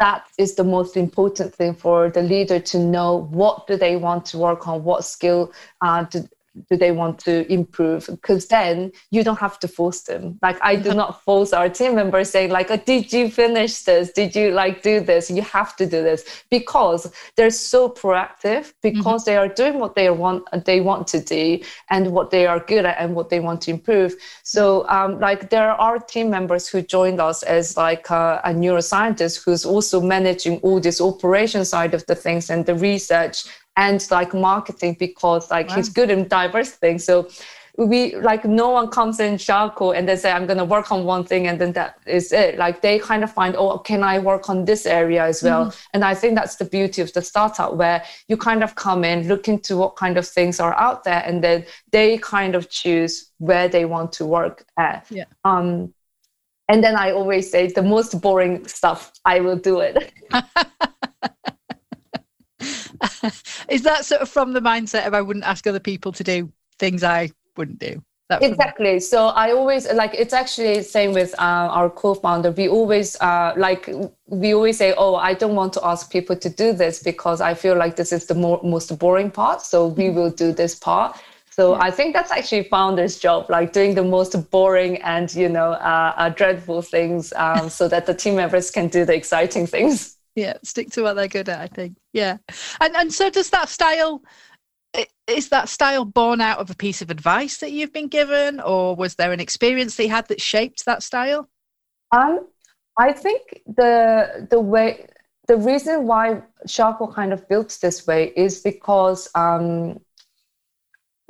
that 0.00 0.26
is 0.36 0.54
the 0.54 0.64
most 0.64 0.96
important 0.96 1.54
thing 1.54 1.74
for 1.74 2.10
the 2.10 2.22
leader 2.22 2.60
to 2.60 2.78
know 2.78 3.26
what 3.30 3.66
do 3.66 3.76
they 3.76 3.96
want 3.96 4.26
to 4.26 4.38
work 4.38 4.68
on, 4.68 4.84
what 4.84 5.04
skill 5.04 5.52
uh, 5.80 6.04
do, 6.04 6.28
do 6.68 6.76
they 6.76 6.92
want 6.92 7.18
to 7.20 7.50
improve? 7.52 8.06
Because 8.06 8.48
then 8.48 8.92
you 9.10 9.22
don't 9.22 9.38
have 9.38 9.58
to 9.60 9.68
force 9.68 10.02
them. 10.02 10.38
Like 10.42 10.58
i 10.62 10.76
do 10.76 10.94
not 11.02 11.22
force 11.22 11.52
our 11.52 11.68
team 11.68 11.94
members 11.94 12.30
saying 12.30 12.50
like 12.50 12.70
oh, 12.70 12.76
did 12.76 13.12
you 13.12 13.30
finish 13.30 13.82
this? 13.82 14.12
Did 14.12 14.34
you 14.34 14.50
like 14.50 14.82
do 14.82 15.00
this? 15.00 15.30
You 15.30 15.42
have 15.42 15.76
to 15.76 15.86
do 15.86 16.02
this. 16.02 16.44
Because 16.50 17.12
they're 17.36 17.50
so 17.50 17.88
proactive 17.88 18.72
because 18.82 19.22
mm-hmm. 19.22 19.30
they 19.30 19.36
are 19.36 19.48
doing 19.48 19.78
what 19.78 19.94
they 19.94 20.10
want 20.10 20.44
they 20.64 20.80
want 20.80 21.06
to 21.08 21.20
do 21.20 21.60
and 21.90 22.12
what 22.12 22.30
they 22.30 22.46
are 22.46 22.60
good 22.60 22.84
at 22.84 22.96
and 22.98 23.14
what 23.14 23.28
they 23.28 23.40
want 23.40 23.60
to 23.62 23.70
improve. 23.70 24.14
So 24.42 24.88
um, 24.88 25.20
like 25.20 25.50
there 25.50 25.72
are 25.72 25.98
team 25.98 26.30
members 26.30 26.68
who 26.68 26.82
joined 26.82 27.20
us 27.20 27.42
as 27.42 27.76
like 27.76 28.10
a, 28.10 28.40
a 28.44 28.50
neuroscientist 28.50 29.44
who's 29.44 29.64
also 29.64 30.00
managing 30.00 30.58
all 30.60 30.80
this 30.80 31.00
operation 31.00 31.64
side 31.64 31.94
of 31.94 32.04
the 32.06 32.14
things 32.14 32.50
and 32.50 32.66
the 32.66 32.74
research 32.74 33.44
and 33.78 34.04
like 34.10 34.34
marketing 34.34 34.96
because 34.98 35.50
like 35.50 35.68
wow. 35.68 35.76
he's 35.76 35.88
good 35.88 36.10
in 36.10 36.28
diverse 36.28 36.72
things. 36.72 37.04
So 37.04 37.28
we 37.78 38.16
like 38.16 38.44
no 38.44 38.70
one 38.70 38.88
comes 38.88 39.20
in 39.20 39.34
Charco 39.36 39.96
and 39.96 40.08
they 40.08 40.16
say 40.16 40.32
I'm 40.32 40.46
gonna 40.46 40.64
work 40.64 40.90
on 40.90 41.04
one 41.04 41.22
thing 41.24 41.46
and 41.46 41.60
then 41.60 41.72
that 41.74 41.96
is 42.04 42.32
it. 42.32 42.58
Like 42.58 42.82
they 42.82 42.98
kind 42.98 43.22
of 43.22 43.32
find, 43.32 43.54
oh, 43.56 43.78
can 43.78 44.02
I 44.02 44.18
work 44.18 44.50
on 44.50 44.64
this 44.64 44.84
area 44.84 45.24
as 45.24 45.44
well? 45.44 45.66
Mm-hmm. 45.66 45.78
And 45.94 46.04
I 46.04 46.14
think 46.14 46.34
that's 46.34 46.56
the 46.56 46.64
beauty 46.64 47.02
of 47.02 47.12
the 47.12 47.22
startup 47.22 47.76
where 47.76 48.02
you 48.26 48.36
kind 48.36 48.64
of 48.64 48.74
come 48.74 49.04
in, 49.04 49.28
look 49.28 49.46
into 49.46 49.76
what 49.76 49.94
kind 49.94 50.18
of 50.18 50.26
things 50.26 50.58
are 50.58 50.74
out 50.74 51.04
there, 51.04 51.22
and 51.24 51.42
then 51.42 51.64
they 51.92 52.18
kind 52.18 52.56
of 52.56 52.68
choose 52.68 53.30
where 53.38 53.68
they 53.68 53.84
want 53.84 54.10
to 54.14 54.26
work 54.26 54.64
at. 54.76 55.06
Yeah. 55.08 55.26
Um, 55.44 55.94
and 56.68 56.82
then 56.82 56.96
I 56.96 57.12
always 57.12 57.48
say 57.48 57.68
the 57.68 57.82
most 57.82 58.20
boring 58.20 58.66
stuff, 58.66 59.12
I 59.24 59.38
will 59.38 59.56
do 59.56 59.80
it. 59.80 60.12
is 63.68 63.82
that 63.82 64.04
sort 64.04 64.20
of 64.20 64.28
from 64.28 64.52
the 64.52 64.60
mindset 64.60 65.06
of 65.06 65.14
I 65.14 65.22
wouldn't 65.22 65.44
ask 65.44 65.66
other 65.66 65.80
people 65.80 66.12
to 66.12 66.24
do 66.24 66.52
things 66.78 67.02
I 67.02 67.30
wouldn't 67.56 67.78
do? 67.78 68.02
exactly 68.42 69.00
so 69.00 69.28
i 69.28 69.52
always 69.52 69.90
like 69.94 70.12
it's 70.14 70.34
actually 70.34 70.82
same 70.82 71.12
with 71.12 71.34
uh, 71.38 71.68
our 71.70 71.88
co-founder 71.88 72.50
we 72.50 72.68
always 72.68 73.16
uh, 73.20 73.54
like 73.56 73.88
we 74.26 74.52
always 74.52 74.76
say 74.76 74.92
oh 74.98 75.14
i 75.14 75.32
don't 75.32 75.54
want 75.54 75.72
to 75.72 75.80
ask 75.82 76.12
people 76.12 76.36
to 76.36 76.50
do 76.50 76.72
this 76.72 77.02
because 77.02 77.40
i 77.40 77.54
feel 77.54 77.74
like 77.74 77.96
this 77.96 78.12
is 78.12 78.26
the 78.26 78.34
more, 78.34 78.60
most 78.62 78.96
boring 78.98 79.30
part 79.30 79.62
so 79.62 79.86
we 79.86 80.04
mm-hmm. 80.04 80.16
will 80.16 80.30
do 80.30 80.52
this 80.52 80.74
part 80.74 81.18
so 81.50 81.72
yeah. 81.72 81.80
i 81.80 81.90
think 81.90 82.12
that's 82.12 82.30
actually 82.30 82.62
founder's 82.64 83.18
job 83.18 83.48
like 83.48 83.72
doing 83.72 83.94
the 83.94 84.04
most 84.04 84.50
boring 84.50 85.00
and 85.02 85.34
you 85.34 85.48
know 85.48 85.72
uh, 85.72 86.12
uh 86.18 86.28
dreadful 86.28 86.82
things 86.82 87.32
um, 87.36 87.70
so 87.70 87.88
that 87.88 88.04
the 88.04 88.14
team 88.14 88.36
members 88.36 88.70
can 88.70 88.88
do 88.88 89.06
the 89.06 89.14
exciting 89.14 89.66
things 89.66 90.17
yeah 90.38 90.56
stick 90.62 90.90
to 90.90 91.02
what 91.02 91.14
they're 91.14 91.28
good 91.28 91.48
at 91.48 91.60
i 91.60 91.66
think. 91.66 91.96
Yeah. 92.12 92.38
And 92.80 92.94
and 92.96 93.12
so 93.12 93.30
does 93.30 93.50
that 93.50 93.68
style 93.68 94.22
is 95.26 95.50
that 95.50 95.68
style 95.68 96.04
born 96.04 96.40
out 96.40 96.58
of 96.58 96.70
a 96.70 96.74
piece 96.74 97.02
of 97.02 97.10
advice 97.10 97.58
that 97.58 97.72
you've 97.72 97.92
been 97.92 98.08
given 98.08 98.60
or 98.60 98.96
was 98.96 99.16
there 99.16 99.32
an 99.32 99.40
experience 99.40 99.98
you 99.98 100.08
had 100.08 100.26
that 100.28 100.40
shaped 100.40 100.84
that 100.84 101.02
style? 101.02 101.48
Um 102.12 102.46
i 102.98 103.12
think 103.12 103.62
the 103.66 104.46
the 104.50 104.60
way 104.60 105.06
the 105.46 105.56
reason 105.56 106.06
why 106.06 106.42
Charco 106.66 107.12
kind 107.12 107.32
of 107.32 107.48
built 107.48 107.76
this 107.80 108.06
way 108.06 108.32
is 108.36 108.60
because 108.60 109.28
um 109.34 110.00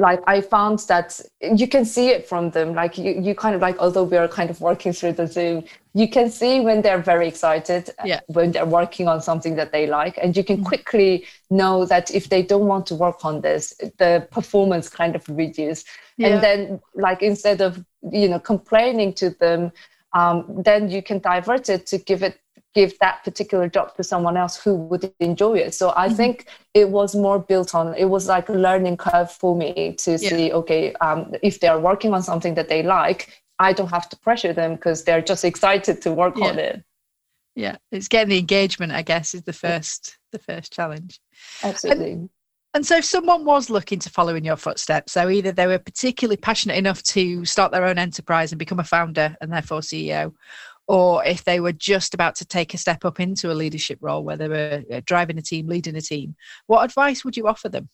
like 0.01 0.23
I 0.29 0.41
found 0.41 0.79
that 0.89 1.21
you 1.41 1.67
can 1.67 1.85
see 1.85 2.11
it 2.11 2.29
from 2.29 2.51
them. 2.51 2.73
Like 2.73 2.97
you, 2.97 3.21
you 3.21 3.35
kind 3.35 3.57
of 3.57 3.61
like, 3.61 3.79
although 3.79 4.05
we 4.05 4.17
are 4.17 4.29
kind 4.29 4.49
of 4.49 4.61
working 4.61 4.93
through 4.93 5.15
the 5.15 5.27
Zoom, 5.27 5.65
you 5.93 6.09
can 6.09 6.31
see 6.31 6.61
when 6.61 6.83
they're 6.83 7.03
very 7.03 7.27
excited, 7.27 7.91
uh, 7.99 8.05
yeah. 8.07 8.21
when 8.29 8.53
they're 8.53 8.65
working 8.65 9.09
on 9.09 9.21
something 9.21 9.57
that 9.57 9.73
they 9.73 9.89
like. 9.89 10.17
And 10.23 10.37
you 10.37 10.45
can 10.45 10.59
mm-hmm. 10.59 10.67
quickly 10.67 11.27
know 11.51 11.85
that 11.87 12.13
if 12.13 12.29
they 12.29 12.43
don't 12.43 12.69
want 12.69 12.87
to 12.87 12.95
work 12.95 13.25
on 13.25 13.41
this, 13.41 13.75
the 13.99 14.29
performance 14.31 14.89
kind 14.89 15.17
of 15.17 15.29
reduces. 15.29 15.85
Yeah. 16.17 16.29
And 16.29 16.43
then 16.45 16.81
like 16.95 17.21
instead 17.21 17.61
of, 17.61 17.85
you 18.13 18.29
know, 18.29 18.39
complaining 18.39 19.15
to 19.15 19.31
them, 19.31 19.73
um, 20.13 20.63
then 20.65 20.91
you 20.91 21.03
can 21.03 21.19
divert 21.19 21.69
it 21.69 21.87
to 21.89 21.99
give 21.99 22.23
it 22.23 22.39
give 22.75 22.99
that 23.01 23.25
particular 23.25 23.69
job 23.69 23.95
to 23.97 24.05
someone 24.05 24.37
else 24.37 24.57
who 24.57 24.75
would 24.75 25.13
enjoy 25.21 25.55
it. 25.59 25.75
So 25.75 25.93
I 25.97 26.07
mm-hmm. 26.07 26.17
think 26.17 26.47
it 26.75 26.91
was 26.91 27.15
more 27.15 27.39
built 27.39 27.75
on, 27.75 27.95
it 27.95 28.07
was 28.07 28.29
like 28.29 28.49
a 28.49 28.53
learning 28.53 28.99
curve 28.99 29.31
for 29.31 29.57
me 29.57 29.95
to 29.99 30.13
yeah. 30.13 30.17
see, 30.17 30.53
okay, 30.53 30.93
um, 31.01 31.35
if 31.43 31.61
they're 31.61 31.79
working 31.79 32.15
on 32.15 32.23
something 32.23 32.55
that 32.55 32.69
they 32.69 32.83
like, 32.83 33.43
I 33.59 33.73
don't 33.73 33.89
have 33.89 34.09
to 34.11 34.17
pressure 34.17 34.53
them 34.53 34.77
because 34.77 35.05
they're 35.05 35.23
just 35.23 35.45
excited 35.45 36.01
to 36.03 36.13
work 36.13 36.37
yeah. 36.37 36.47
on 36.47 36.59
it. 36.59 36.85
Yeah, 37.57 37.77
it's 37.91 38.07
getting 38.07 38.29
the 38.29 38.39
engagement, 38.39 38.93
I 38.93 39.03
guess, 39.03 39.35
is 39.35 39.43
the 39.43 39.53
first 39.53 40.17
the 40.31 40.39
first 40.39 40.73
challenge. 40.73 41.19
Absolutely. 41.65 42.13
And, 42.13 42.31
and 42.75 42.87
so, 42.87 42.99
if 42.99 43.05
someone 43.05 43.45
was 43.45 43.69
looking 43.69 43.99
to 43.99 44.11
follow 44.11 44.37
in 44.37 44.45
your 44.45 44.55
footsteps, 44.57 45.13
so 45.15 45.29
either 45.29 45.51
they 45.51 45.67
were 45.67 45.81
particularly 45.81 46.37
passionate 46.37 46.77
enough 46.77 47.03
to 47.05 47.45
start 47.45 47.73
their 47.73 47.85
own 47.85 47.99
enterprise 47.99 48.53
and 48.53 48.61
become 48.61 48.79
a 48.79 48.85
founder 48.85 49.37
and 49.41 49.53
therefore 49.53 49.81
CEO, 49.81 50.33
or 50.89 51.25
if 51.25 51.45
they 51.45 51.61
were 51.61 51.73
just 51.73 52.15
about 52.15 52.35
to 52.37 52.47
take 52.47 52.75
a 52.75 52.79
step 52.79 53.05
up 53.05 53.21
into 53.21 53.53
a 53.53 53.55
leadership 53.55 53.99
role 54.01 54.25
where 54.25 54.37
they 54.37 54.49
were 54.49 54.83
uh, 54.91 55.01
driving 55.05 55.39
a 55.39 55.43
team, 55.43 55.69
leading 55.69 55.95
a 55.97 56.01
team, 56.01 56.35
what 56.67 56.85
advice 56.85 57.25
would 57.25 57.37
you 57.37 57.47
offer 57.47 57.69
them? 57.69 57.89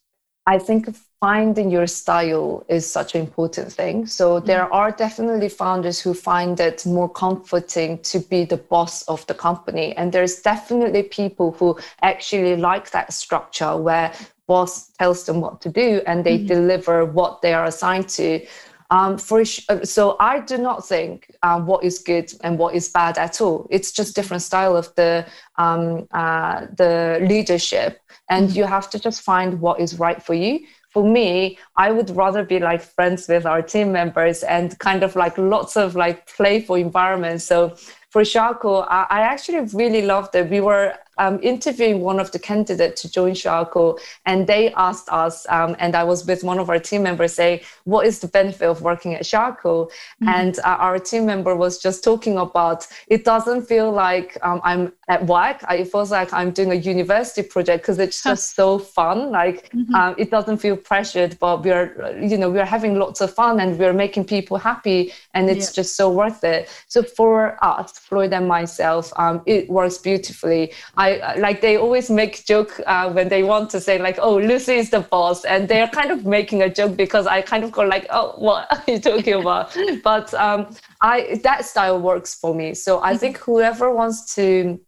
I 0.47 0.59
think 0.59 0.95
finding 1.21 1.71
your 1.71 1.87
style 1.87 2.65
is 2.69 2.91
such 2.91 3.15
an 3.15 3.23
important 3.23 3.73
thing. 3.73 4.07
So 4.07 4.41
mm. 4.41 4.45
there 4.45 4.73
are 4.73 4.91
definitely 4.91 5.49
founders 5.49 5.99
who 5.99 6.13
find 6.13 6.61
it 6.61 6.85
more 6.85 7.09
comforting 7.09 7.99
to 8.03 8.21
be 8.21 8.45
the 8.45 8.59
boss 8.59 9.03
of 9.05 9.27
the 9.27 9.35
company. 9.35 9.97
And 9.97 10.13
there's 10.13 10.43
definitely 10.43 11.03
people 11.05 11.53
who 11.53 11.79
actually 12.03 12.57
like 12.57 12.91
that 12.91 13.13
structure 13.13 13.77
where 13.77 14.13
boss 14.47 14.91
tells 14.99 15.25
them 15.25 15.41
what 15.41 15.63
to 15.63 15.71
do 15.71 16.03
and 16.07 16.25
they 16.25 16.39
mm. 16.39 16.47
deliver 16.47 17.07
what 17.07 17.41
they 17.41 17.55
are 17.55 17.65
assigned 17.65 18.09
to. 18.11 18.47
Um, 18.91 19.19
for 19.19 19.41
uh, 19.41 19.85
so 19.85 20.17
I 20.21 20.41
do 20.41 20.59
not 20.59 20.87
think 20.87 21.31
um, 21.43 21.67
what 21.67 21.85
is 21.85 21.99
good 21.99 22.33
and 22.43 22.59
what 22.59 22.75
is 22.75 22.89
bad 22.89 23.19
at 23.19 23.41
all. 23.41 23.67
It's 23.71 23.93
just 23.93 24.15
different 24.15 24.43
style 24.43 24.77
of 24.77 24.95
the 24.95 25.27
um, 25.57 26.07
uh, 26.13 26.67
the 26.77 27.19
leadership, 27.23 28.01
and 28.29 28.49
mm-hmm. 28.49 28.59
you 28.59 28.65
have 28.65 28.91
to 28.91 28.99
just 28.99 29.23
find 29.23 29.61
what 29.61 29.81
is 29.81 29.99
right 29.99 30.23
for 30.23 30.35
you 30.35 30.61
for 30.95 31.03
me, 31.03 31.59
I 31.77 31.91
would 31.91 32.11
rather 32.11 32.45
be 32.45 32.61
like 32.61 32.81
friends 32.81 33.27
with 33.27 33.47
our 33.47 33.61
team 33.61 33.91
members 33.91 34.45
and 34.45 34.79
kind 34.79 35.03
of 35.03 35.17
like 35.17 35.37
lots 35.37 35.77
of 35.77 35.97
like 35.97 36.33
playful 36.37 36.77
environments. 36.77 37.45
So 37.45 37.71
for 38.11 38.23
Charco, 38.23 38.87
I, 38.89 39.07
I 39.11 39.21
actually 39.23 39.59
really 39.75 40.03
loved 40.03 40.37
it. 40.37 40.49
We 40.49 40.61
were 40.61 40.95
um, 41.19 41.39
interviewing 41.43 42.01
one 42.01 42.21
of 42.21 42.33
the 42.33 42.39
candidates 42.39 43.03
to 43.03 43.11
join 43.11 43.33
Charco, 43.33 43.99
and 44.27 44.47
they 44.47 44.73
asked 44.75 45.09
us, 45.11 45.47
um, 45.49 45.77
and 45.79 45.95
I 45.95 46.05
was 46.05 46.27
with 46.27 46.45
one 46.45 46.59
of 46.59 46.69
our 46.71 46.79
team 46.79 47.03
members, 47.03 47.35
say, 47.35 47.63
"What 47.85 48.07
is 48.07 48.21
the 48.21 48.29
benefit 48.29 48.69
of 48.69 48.83
working 48.83 49.15
at 49.15 49.23
Charco?" 49.23 49.87
Mm-hmm. 49.87 50.29
And 50.29 50.59
uh, 50.61 50.77
our 50.79 50.99
team 50.99 51.27
member 51.27 51.55
was 51.55 51.79
just 51.79 52.05
talking 52.05 52.37
about 52.39 52.87
it 53.09 53.25
doesn't 53.25 53.63
feel 53.63 53.91
like 53.91 54.37
um, 54.43 54.61
I'm 54.65 54.93
at 55.09 55.27
work. 55.27 55.63
it 55.71 55.91
feels 55.91 56.11
like 56.11 56.33
I'm 56.33 56.51
doing 56.51 56.73
a 56.73 56.77
university 56.77 57.47
project 57.47 57.83
because 57.83 57.99
it's 57.99 58.23
just 58.23 58.55
so 58.55 58.79
fun. 58.79 59.31
Like 59.31 59.71
mm-hmm. 59.71 59.95
Um, 59.95 60.15
it 60.19 60.31
doesn't 60.31 60.59
feel 60.59 60.77
pressured, 60.77 61.39
but 61.39 61.63
we're 61.63 62.19
you 62.21 62.37
know 62.37 62.51
we're 62.51 62.65
having 62.65 62.99
lots 62.99 63.21
of 63.21 63.33
fun 63.33 63.61
and 63.61 63.79
we're 63.79 63.93
making 63.93 64.25
people 64.25 64.57
happy, 64.57 65.13
and 65.35 65.49
it's 65.49 65.69
yeah. 65.71 65.83
just 65.83 65.97
so 65.97 66.11
worth 66.11 66.43
it. 66.43 66.69
So 66.89 67.03
for 67.03 67.63
us, 67.65 67.93
Floyd 67.99 68.33
and 68.33 68.49
myself, 68.49 69.13
um, 69.17 69.43
it 69.47 69.69
works 69.69 69.99
beautifully. 69.99 70.73
I 70.97 71.37
like 71.39 71.61
they 71.61 71.77
always 71.77 72.11
make 72.11 72.45
joke 72.45 72.81
uh, 72.87 73.11
when 73.11 73.29
they 73.29 73.43
want 73.43 73.71
to 73.71 73.81
say 73.81 73.99
like, 73.99 74.19
"Oh, 74.21 74.37
Lucy 74.39 74.75
is 74.75 74.91
the 74.91 75.01
boss," 75.01 75.45
and 75.45 75.69
they're 75.69 75.89
kind 75.89 76.11
of 76.11 76.25
making 76.27 76.63
a 76.63 76.69
joke 76.69 76.97
because 76.97 77.27
I 77.27 77.43
kind 77.43 77.65
of 77.65 77.73
go 77.73 77.83
like, 77.83 78.07
"Oh, 78.11 78.35
what 78.39 78.67
are 78.71 78.93
you 78.93 78.99
talking 78.99 79.35
about?" 79.35 79.77
but 80.03 80.33
um, 80.35 80.75
I 81.01 81.41
that 81.43 81.65
style 81.65 82.01
works 82.01 82.35
for 82.35 82.55
me. 82.55 82.75
So 82.75 83.03
I 83.03 83.17
think 83.17 83.39
whoever 83.39 83.93
wants 83.93 84.35
to, 84.37 84.81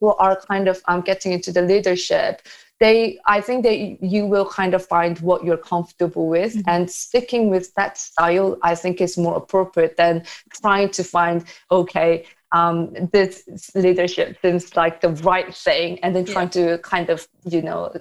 who 0.00 0.14
are 0.14 0.40
kind 0.48 0.68
of 0.68 0.80
um, 0.86 1.00
getting 1.00 1.32
into 1.32 1.52
the 1.52 1.62
leadership, 1.62 2.42
they 2.80 3.18
i 3.26 3.40
think 3.40 3.64
that 3.64 3.76
you 4.02 4.24
will 4.24 4.46
kind 4.48 4.72
of 4.72 4.86
find 4.86 5.18
what 5.18 5.44
you're 5.44 5.56
comfortable 5.56 6.28
with 6.28 6.54
mm-hmm. 6.54 6.68
and 6.68 6.88
sticking 6.88 7.50
with 7.50 7.74
that 7.74 7.98
style 7.98 8.56
i 8.62 8.72
think 8.72 9.00
is 9.00 9.18
more 9.18 9.36
appropriate 9.36 9.96
than 9.96 10.22
trying 10.62 10.88
to 10.88 11.02
find 11.02 11.44
okay 11.72 12.24
um, 12.52 12.94
this 13.12 13.44
leadership 13.74 14.38
seems 14.42 14.76
like 14.76 15.00
the 15.00 15.10
right 15.10 15.54
thing, 15.54 15.98
and 16.00 16.14
then 16.14 16.24
trying 16.24 16.50
to 16.50 16.78
kind 16.78 17.10
of, 17.10 17.28
you 17.44 17.62
know, 17.62 17.94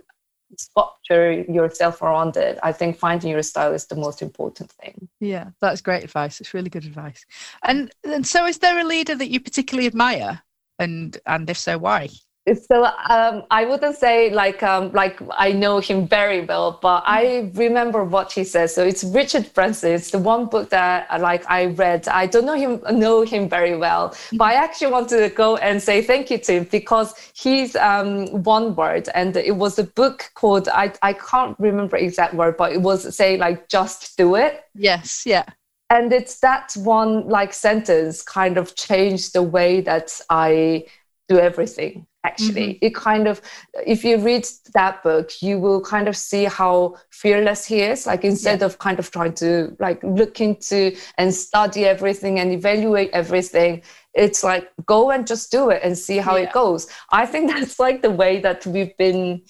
structure 0.57 1.33
yourself 1.33 2.01
around 2.01 2.37
it. 2.37 2.57
I 2.63 2.71
think 2.71 2.97
finding 2.97 3.31
your 3.31 3.43
style 3.43 3.73
is 3.73 3.87
the 3.87 3.95
most 3.95 4.21
important 4.21 4.71
thing. 4.71 5.09
Yeah, 5.19 5.49
that's 5.59 5.81
great 5.81 6.03
advice. 6.03 6.39
It's 6.39 6.53
really 6.53 6.69
good 6.69 6.85
advice. 6.85 7.25
And 7.63 7.91
and 8.03 8.25
so, 8.25 8.45
is 8.45 8.59
there 8.59 8.79
a 8.79 8.85
leader 8.85 9.15
that 9.15 9.27
you 9.27 9.39
particularly 9.41 9.87
admire, 9.87 10.41
and 10.79 11.17
and 11.25 11.49
if 11.49 11.57
so, 11.57 11.77
why? 11.77 12.09
so 12.55 12.85
um, 13.09 13.43
I 13.51 13.65
wouldn't 13.65 13.97
say 13.97 14.29
like 14.29 14.63
um, 14.63 14.91
like 14.93 15.19
I 15.31 15.51
know 15.51 15.79
him 15.79 16.07
very 16.07 16.45
well, 16.45 16.79
but 16.81 17.03
I 17.05 17.51
remember 17.55 18.03
what 18.03 18.31
he 18.31 18.43
says. 18.43 18.73
So 18.73 18.85
it's 18.85 19.03
Richard 19.03 19.53
Branson. 19.53 19.91
It's 19.91 20.11
the 20.11 20.19
one 20.19 20.45
book 20.45 20.69
that 20.69 21.07
uh, 21.09 21.19
like 21.19 21.49
I 21.49 21.65
read. 21.65 22.07
I 22.07 22.25
don't 22.25 22.45
know 22.45 22.55
him 22.55 22.81
know 22.91 23.23
him 23.23 23.49
very 23.49 23.75
well, 23.75 24.15
but 24.33 24.45
I 24.45 24.53
actually 24.53 24.91
want 24.91 25.09
to 25.09 25.29
go 25.29 25.57
and 25.57 25.81
say 25.81 26.01
thank 26.01 26.31
you 26.31 26.37
to 26.37 26.53
him 26.53 26.67
because 26.71 27.13
he's 27.33 27.75
um, 27.75 28.27
one 28.43 28.75
word, 28.75 29.09
and 29.13 29.35
it 29.35 29.55
was 29.55 29.77
a 29.79 29.83
book 29.83 30.29
called 30.35 30.69
I 30.69 30.93
I 31.01 31.13
can't 31.13 31.57
remember 31.59 31.97
exact 31.97 32.33
word, 32.33 32.55
but 32.57 32.71
it 32.71 32.81
was 32.81 33.15
say 33.15 33.37
like 33.37 33.67
just 33.67 34.17
do 34.17 34.35
it. 34.35 34.63
Yes, 34.73 35.23
yeah. 35.25 35.45
And 35.89 36.11
it's 36.11 36.39
that 36.39 36.73
one 36.75 37.27
like 37.29 37.53
sentence 37.53 38.21
kind 38.21 38.57
of 38.57 38.75
changed 38.75 39.33
the 39.33 39.43
way 39.43 39.81
that 39.81 40.19
I 40.29 40.85
do 41.29 41.39
everything 41.39 42.07
actually 42.23 42.73
mm-hmm. 42.73 42.85
it 42.85 42.95
kind 42.95 43.27
of 43.27 43.41
if 43.85 44.03
you 44.03 44.17
read 44.17 44.45
that 44.73 45.01
book 45.03 45.41
you 45.41 45.59
will 45.59 45.81
kind 45.81 46.07
of 46.07 46.15
see 46.15 46.45
how 46.45 46.95
fearless 47.09 47.65
he 47.65 47.79
is 47.81 48.05
like 48.05 48.23
instead 48.23 48.59
yeah. 48.59 48.65
of 48.65 48.79
kind 48.79 48.99
of 48.99 49.09
trying 49.11 49.33
to 49.33 49.75
like 49.79 50.01
look 50.03 50.41
into 50.41 50.95
and 51.17 51.33
study 51.33 51.85
everything 51.85 52.39
and 52.39 52.51
evaluate 52.51 53.09
everything 53.11 53.81
it's 54.13 54.43
like 54.43 54.71
go 54.85 55.11
and 55.11 55.27
just 55.27 55.51
do 55.51 55.69
it 55.69 55.81
and 55.83 55.97
see 55.97 56.17
how 56.17 56.35
yeah. 56.35 56.43
it 56.43 56.51
goes 56.53 56.87
i 57.11 57.25
think 57.25 57.49
that's 57.53 57.79
like 57.79 58.01
the 58.01 58.15
way 58.23 58.39
that 58.39 58.65
we've 58.65 58.95
been 58.97 59.41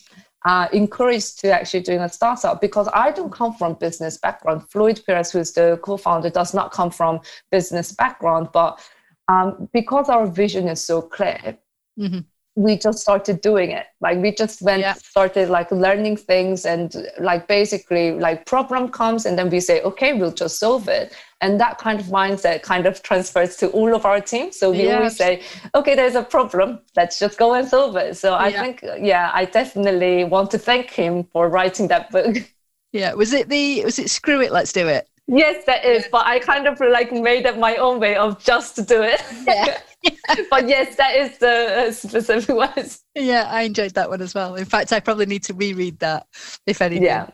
uh, 0.47 0.67
encouraged 0.71 1.39
to 1.41 1.51
actually 1.51 1.81
doing 1.81 1.99
a 1.99 2.10
startup 2.10 2.62
because 2.62 2.88
I 2.93 3.12
don't 3.12 3.31
come 3.31 3.53
from 3.53 3.73
business 3.73 4.17
background. 4.17 4.69
Floyd 4.69 5.01
Perez, 5.05 5.31
who's 5.31 5.51
the 5.51 5.77
co-founder, 5.83 6.29
does 6.29 6.53
not 6.53 6.71
come 6.71 6.89
from 6.89 7.19
business 7.51 7.91
background, 7.91 8.49
but 8.53 8.79
um, 9.27 9.67
because 9.73 10.07
our 10.07 10.25
vision 10.25 10.69
is 10.69 10.83
so 10.83 11.01
clear, 11.01 11.57
mm-hmm 11.99 12.19
we 12.58 12.76
just 12.76 12.98
started 12.98 13.39
doing 13.41 13.70
it 13.70 13.86
like 14.02 14.17
we 14.17 14.32
just 14.32 14.63
went 14.63 14.82
yeah. 14.82 14.93
started 14.93 15.48
like 15.48 15.70
learning 15.72 16.17
things 16.17 16.65
and 16.65 17.08
like 17.20 17.48
basically 17.48 18.13
like 18.13 18.48
problem 18.48 18.89
comes 18.89 19.28
and 19.28 19.38
then 19.38 19.48
we 19.52 19.60
say 19.60 19.80
okay 19.84 20.13
we'll 20.13 20.32
just 20.32 20.58
solve 20.58 20.88
it 20.88 21.13
and 21.39 21.60
that 21.60 21.78
kind 21.78 22.00
of 22.00 22.08
mindset 22.08 22.63
kind 22.63 22.88
of 22.88 23.04
transfers 23.04 23.56
to 23.58 23.70
all 23.70 23.93
of 23.93 24.06
our 24.06 24.20
teams 24.20 24.58
so 24.58 24.72
we 24.72 24.88
yeah. 24.88 24.96
always 24.96 25.15
say 25.15 25.39
okay 25.76 25.93
there's 25.93 26.15
a 26.15 26.24
problem 26.24 26.80
let's 26.96 27.20
just 27.20 27.38
go 27.38 27.54
and 27.54 27.67
solve 27.67 27.96
it 27.96 28.17
so 28.17 28.34
i 28.34 28.48
yeah. 28.48 28.62
think 28.63 28.84
yeah 29.00 29.30
i 29.36 29.46
definitely 29.46 30.24
want 30.24 30.50
to 30.50 30.58
thank 30.58 30.89
him 30.89 31.24
for 31.26 31.50
writing 31.50 31.88
that 31.88 32.10
book 32.10 32.38
yeah 32.91 33.13
was 33.13 33.34
it 33.34 33.50
the 33.50 33.86
was 33.86 34.00
it 34.00 34.10
screw 34.10 34.41
it 34.41 34.52
let's 34.52 34.74
do 34.74 34.88
it 34.88 35.08
Yes, 35.30 35.65
that 35.65 35.84
is. 35.84 36.08
But 36.10 36.26
I 36.26 36.39
kind 36.39 36.67
of 36.67 36.80
like 36.80 37.12
made 37.12 37.46
up 37.46 37.58
my 37.58 37.76
own 37.76 38.00
way 38.00 38.15
of 38.15 38.41
just 38.41 38.76
to 38.78 38.82
do 38.82 39.04
it. 39.04 39.22
Yeah. 39.46 39.80
but 40.49 40.67
yes, 40.67 40.95
that 40.95 41.15
is 41.15 41.38
the 41.38 41.91
specific 41.91 42.55
one. 42.55 42.89
Yeah, 43.15 43.47
I 43.49 43.63
enjoyed 43.63 43.93
that 43.95 44.10
one 44.10 44.21
as 44.21 44.33
well. 44.33 44.55
In 44.55 44.65
fact, 44.65 44.93
I 44.93 44.99
probably 44.99 45.25
need 45.25 45.43
to 45.43 45.53
reread 45.53 45.99
that, 45.99 46.27
if 46.65 46.81
anything. 46.81 47.03
Yeah, 47.03 47.29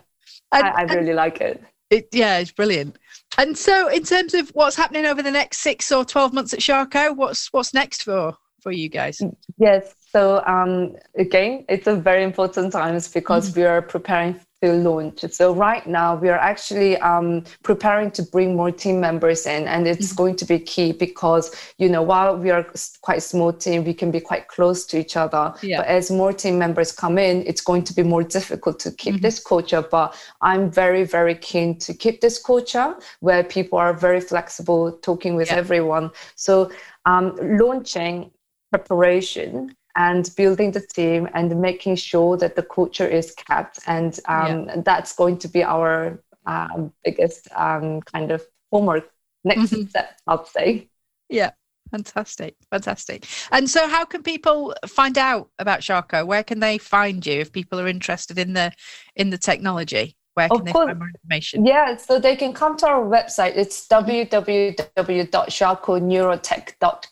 and, 0.51 0.67
I, 0.67 0.81
I, 0.81 0.83
really 0.83 1.13
like 1.13 1.41
it. 1.41 1.63
it. 1.89 2.07
Yeah, 2.11 2.39
it's 2.39 2.51
brilliant. 2.51 2.97
And 3.37 3.57
so, 3.57 3.87
in 3.87 4.03
terms 4.03 4.33
of 4.33 4.49
what's 4.49 4.75
happening 4.75 5.05
over 5.05 5.21
the 5.21 5.31
next 5.31 5.59
six 5.59 5.91
or 5.91 6.05
twelve 6.05 6.33
months 6.33 6.53
at 6.53 6.59
Charco, 6.59 7.15
what's 7.15 7.51
what's 7.51 7.73
next 7.73 8.03
for 8.03 8.35
for 8.61 8.71
you 8.71 8.89
guys? 8.89 9.19
Yes. 9.57 9.93
So 10.11 10.43
um, 10.45 10.95
again, 11.17 11.65
it's 11.67 11.87
a 11.87 11.95
very 11.95 12.23
important 12.23 12.71
times 12.71 13.07
because 13.07 13.49
mm-hmm. 13.49 13.59
we 13.59 13.65
are 13.65 13.81
preparing 13.81 14.39
to 14.63 14.73
launch. 14.73 15.25
So 15.29 15.53
right 15.53 15.85
now 15.85 16.15
we 16.15 16.29
are 16.29 16.37
actually 16.37 16.97
um, 16.97 17.43
preparing 17.63 18.11
to 18.11 18.23
bring 18.23 18.55
more 18.55 18.71
team 18.71 19.01
members 19.01 19.45
in, 19.45 19.67
and 19.67 19.85
it's 19.87 20.07
mm-hmm. 20.07 20.15
going 20.15 20.35
to 20.37 20.45
be 20.45 20.59
key 20.59 20.93
because 20.93 21.53
you 21.77 21.89
know 21.89 22.01
while 22.01 22.37
we 22.37 22.49
are 22.49 22.65
quite 23.01 23.21
small 23.21 23.51
team, 23.51 23.83
we 23.83 23.93
can 23.93 24.09
be 24.09 24.21
quite 24.21 24.47
close 24.47 24.85
to 24.85 24.97
each 24.97 25.17
other. 25.17 25.53
Yeah. 25.61 25.79
But 25.79 25.87
as 25.87 26.09
more 26.09 26.31
team 26.31 26.57
members 26.57 26.91
come 26.91 27.17
in, 27.17 27.45
it's 27.45 27.61
going 27.61 27.83
to 27.83 27.93
be 27.93 28.03
more 28.03 28.23
difficult 28.23 28.79
to 28.79 28.91
keep 28.91 29.15
mm-hmm. 29.15 29.21
this 29.21 29.43
culture. 29.43 29.81
But 29.81 30.15
I'm 30.41 30.71
very 30.71 31.03
very 31.03 31.35
keen 31.35 31.77
to 31.79 31.93
keep 31.93 32.21
this 32.21 32.41
culture 32.41 32.95
where 33.19 33.43
people 33.43 33.77
are 33.77 33.93
very 33.93 34.21
flexible, 34.21 34.93
talking 35.01 35.35
with 35.35 35.49
yeah. 35.49 35.57
everyone. 35.57 36.11
So 36.35 36.71
um, 37.05 37.35
launching 37.41 38.31
preparation 38.71 39.75
and 39.95 40.29
building 40.35 40.71
the 40.71 40.81
team 40.81 41.29
and 41.33 41.59
making 41.61 41.95
sure 41.95 42.37
that 42.37 42.55
the 42.55 42.63
culture 42.63 43.07
is 43.07 43.31
kept. 43.31 43.79
And 43.87 44.19
um, 44.27 44.65
yeah. 44.65 44.81
that's 44.83 45.15
going 45.15 45.37
to 45.39 45.47
be 45.47 45.63
our 45.63 46.19
um, 46.45 46.91
biggest 47.03 47.47
um, 47.55 48.01
kind 48.01 48.31
of 48.31 48.43
homework 48.71 49.09
next 49.43 49.71
mm-hmm. 49.71 49.87
step, 49.87 50.19
I'd 50.27 50.47
say. 50.47 50.89
Yeah. 51.29 51.51
Fantastic, 51.91 52.55
fantastic. 52.71 53.27
And 53.51 53.69
so, 53.69 53.87
how 53.87 54.03
can 54.03 54.23
people 54.23 54.73
find 54.87 55.15
out 55.15 55.51
about 55.59 55.81
Charco? 55.81 56.25
Where 56.25 56.43
can 56.43 56.59
they 56.59 56.79
find 56.79 57.23
you 57.23 57.41
if 57.41 57.51
people 57.51 57.79
are 57.79 57.87
interested 57.87 58.39
in 58.39 58.53
the 58.53 58.71
in 59.15 59.29
the 59.29 59.37
technology? 59.37 60.17
Where 60.33 60.47
can 60.49 60.61
of 60.61 60.65
they 60.65 60.71
course. 60.71 60.87
find 60.87 60.97
more 60.97 61.09
information? 61.09 61.67
Yeah, 61.67 61.97
so 61.97 62.17
they 62.17 62.35
can 62.35 62.51
come 62.53 62.77
to 62.77 62.87
our 62.87 63.05
website. 63.05 63.55
It's. 63.55 63.87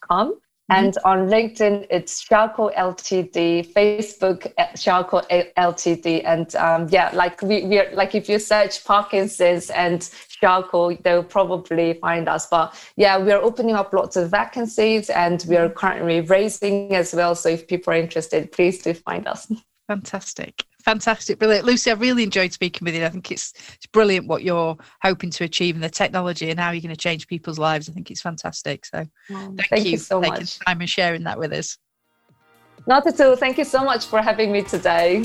Mm-hmm. 0.09 0.31
Mm-hmm. 0.69 0.85
And 0.85 0.97
on 1.05 1.27
LinkedIn, 1.27 1.87
it's 1.89 2.23
Charco 2.23 2.73
Ltd. 2.75 3.73
Facebook, 3.73 4.51
eh, 4.57 4.67
Charco 4.73 5.25
Ltd. 5.57 6.21
And 6.25 6.55
um, 6.55 6.87
yeah, 6.89 7.09
like 7.13 7.41
we, 7.41 7.63
we 7.65 7.79
are, 7.79 7.93
like 7.93 8.15
if 8.15 8.29
you 8.29 8.39
search 8.39 8.83
Parkinson's 8.83 9.69
and 9.69 10.01
Charco, 10.41 11.01
they'll 11.03 11.23
probably 11.23 11.93
find 11.95 12.29
us. 12.29 12.47
But 12.47 12.75
yeah, 12.95 13.17
we 13.17 13.31
are 13.31 13.41
opening 13.41 13.75
up 13.75 13.93
lots 13.93 14.15
of 14.17 14.29
vacancies, 14.29 15.09
and 15.09 15.43
we 15.47 15.57
are 15.57 15.67
mm-hmm. 15.67 15.77
currently 15.77 16.21
raising 16.21 16.93
as 16.95 17.13
well. 17.13 17.35
So 17.35 17.49
if 17.49 17.67
people 17.67 17.93
are 17.93 17.97
interested, 17.97 18.51
please 18.51 18.81
do 18.81 18.93
find 18.93 19.27
us. 19.27 19.51
Fantastic 19.87 20.63
fantastic, 20.81 21.39
brilliant, 21.39 21.65
Lucy. 21.65 21.91
I 21.91 21.95
really 21.95 22.23
enjoyed 22.23 22.53
speaking 22.53 22.85
with 22.85 22.95
you. 22.95 23.05
I 23.05 23.09
think 23.09 23.31
it's 23.31 23.53
it's 23.75 23.85
brilliant 23.87 24.27
what 24.27 24.43
you're 24.43 24.77
hoping 25.01 25.29
to 25.31 25.43
achieve 25.43 25.75
in 25.75 25.81
the 25.81 25.89
technology 25.89 26.49
and 26.49 26.59
how 26.59 26.71
you're 26.71 26.81
going 26.81 26.95
to 26.95 26.97
change 26.97 27.27
people's 27.27 27.59
lives. 27.59 27.89
I 27.89 27.93
think 27.93 28.11
it's 28.11 28.21
fantastic. 28.21 28.85
So, 28.85 28.99
mm, 28.99 29.07
thank, 29.29 29.69
thank, 29.69 29.85
you, 29.85 29.91
you 29.91 29.97
so 29.97 30.21
much. 30.21 30.59
Time 30.59 30.81
and 30.81 30.89
sharing 30.89 31.23
that 31.23 31.39
with 31.39 31.53
us. 31.53 31.77
Not 32.87 33.05
at 33.07 33.19
all. 33.21 33.35
Thank 33.35 33.57
you 33.57 33.65
so 33.65 33.83
much 33.83 34.05
for 34.05 34.21
having 34.21 34.51
me 34.51 34.63
today. 34.63 35.23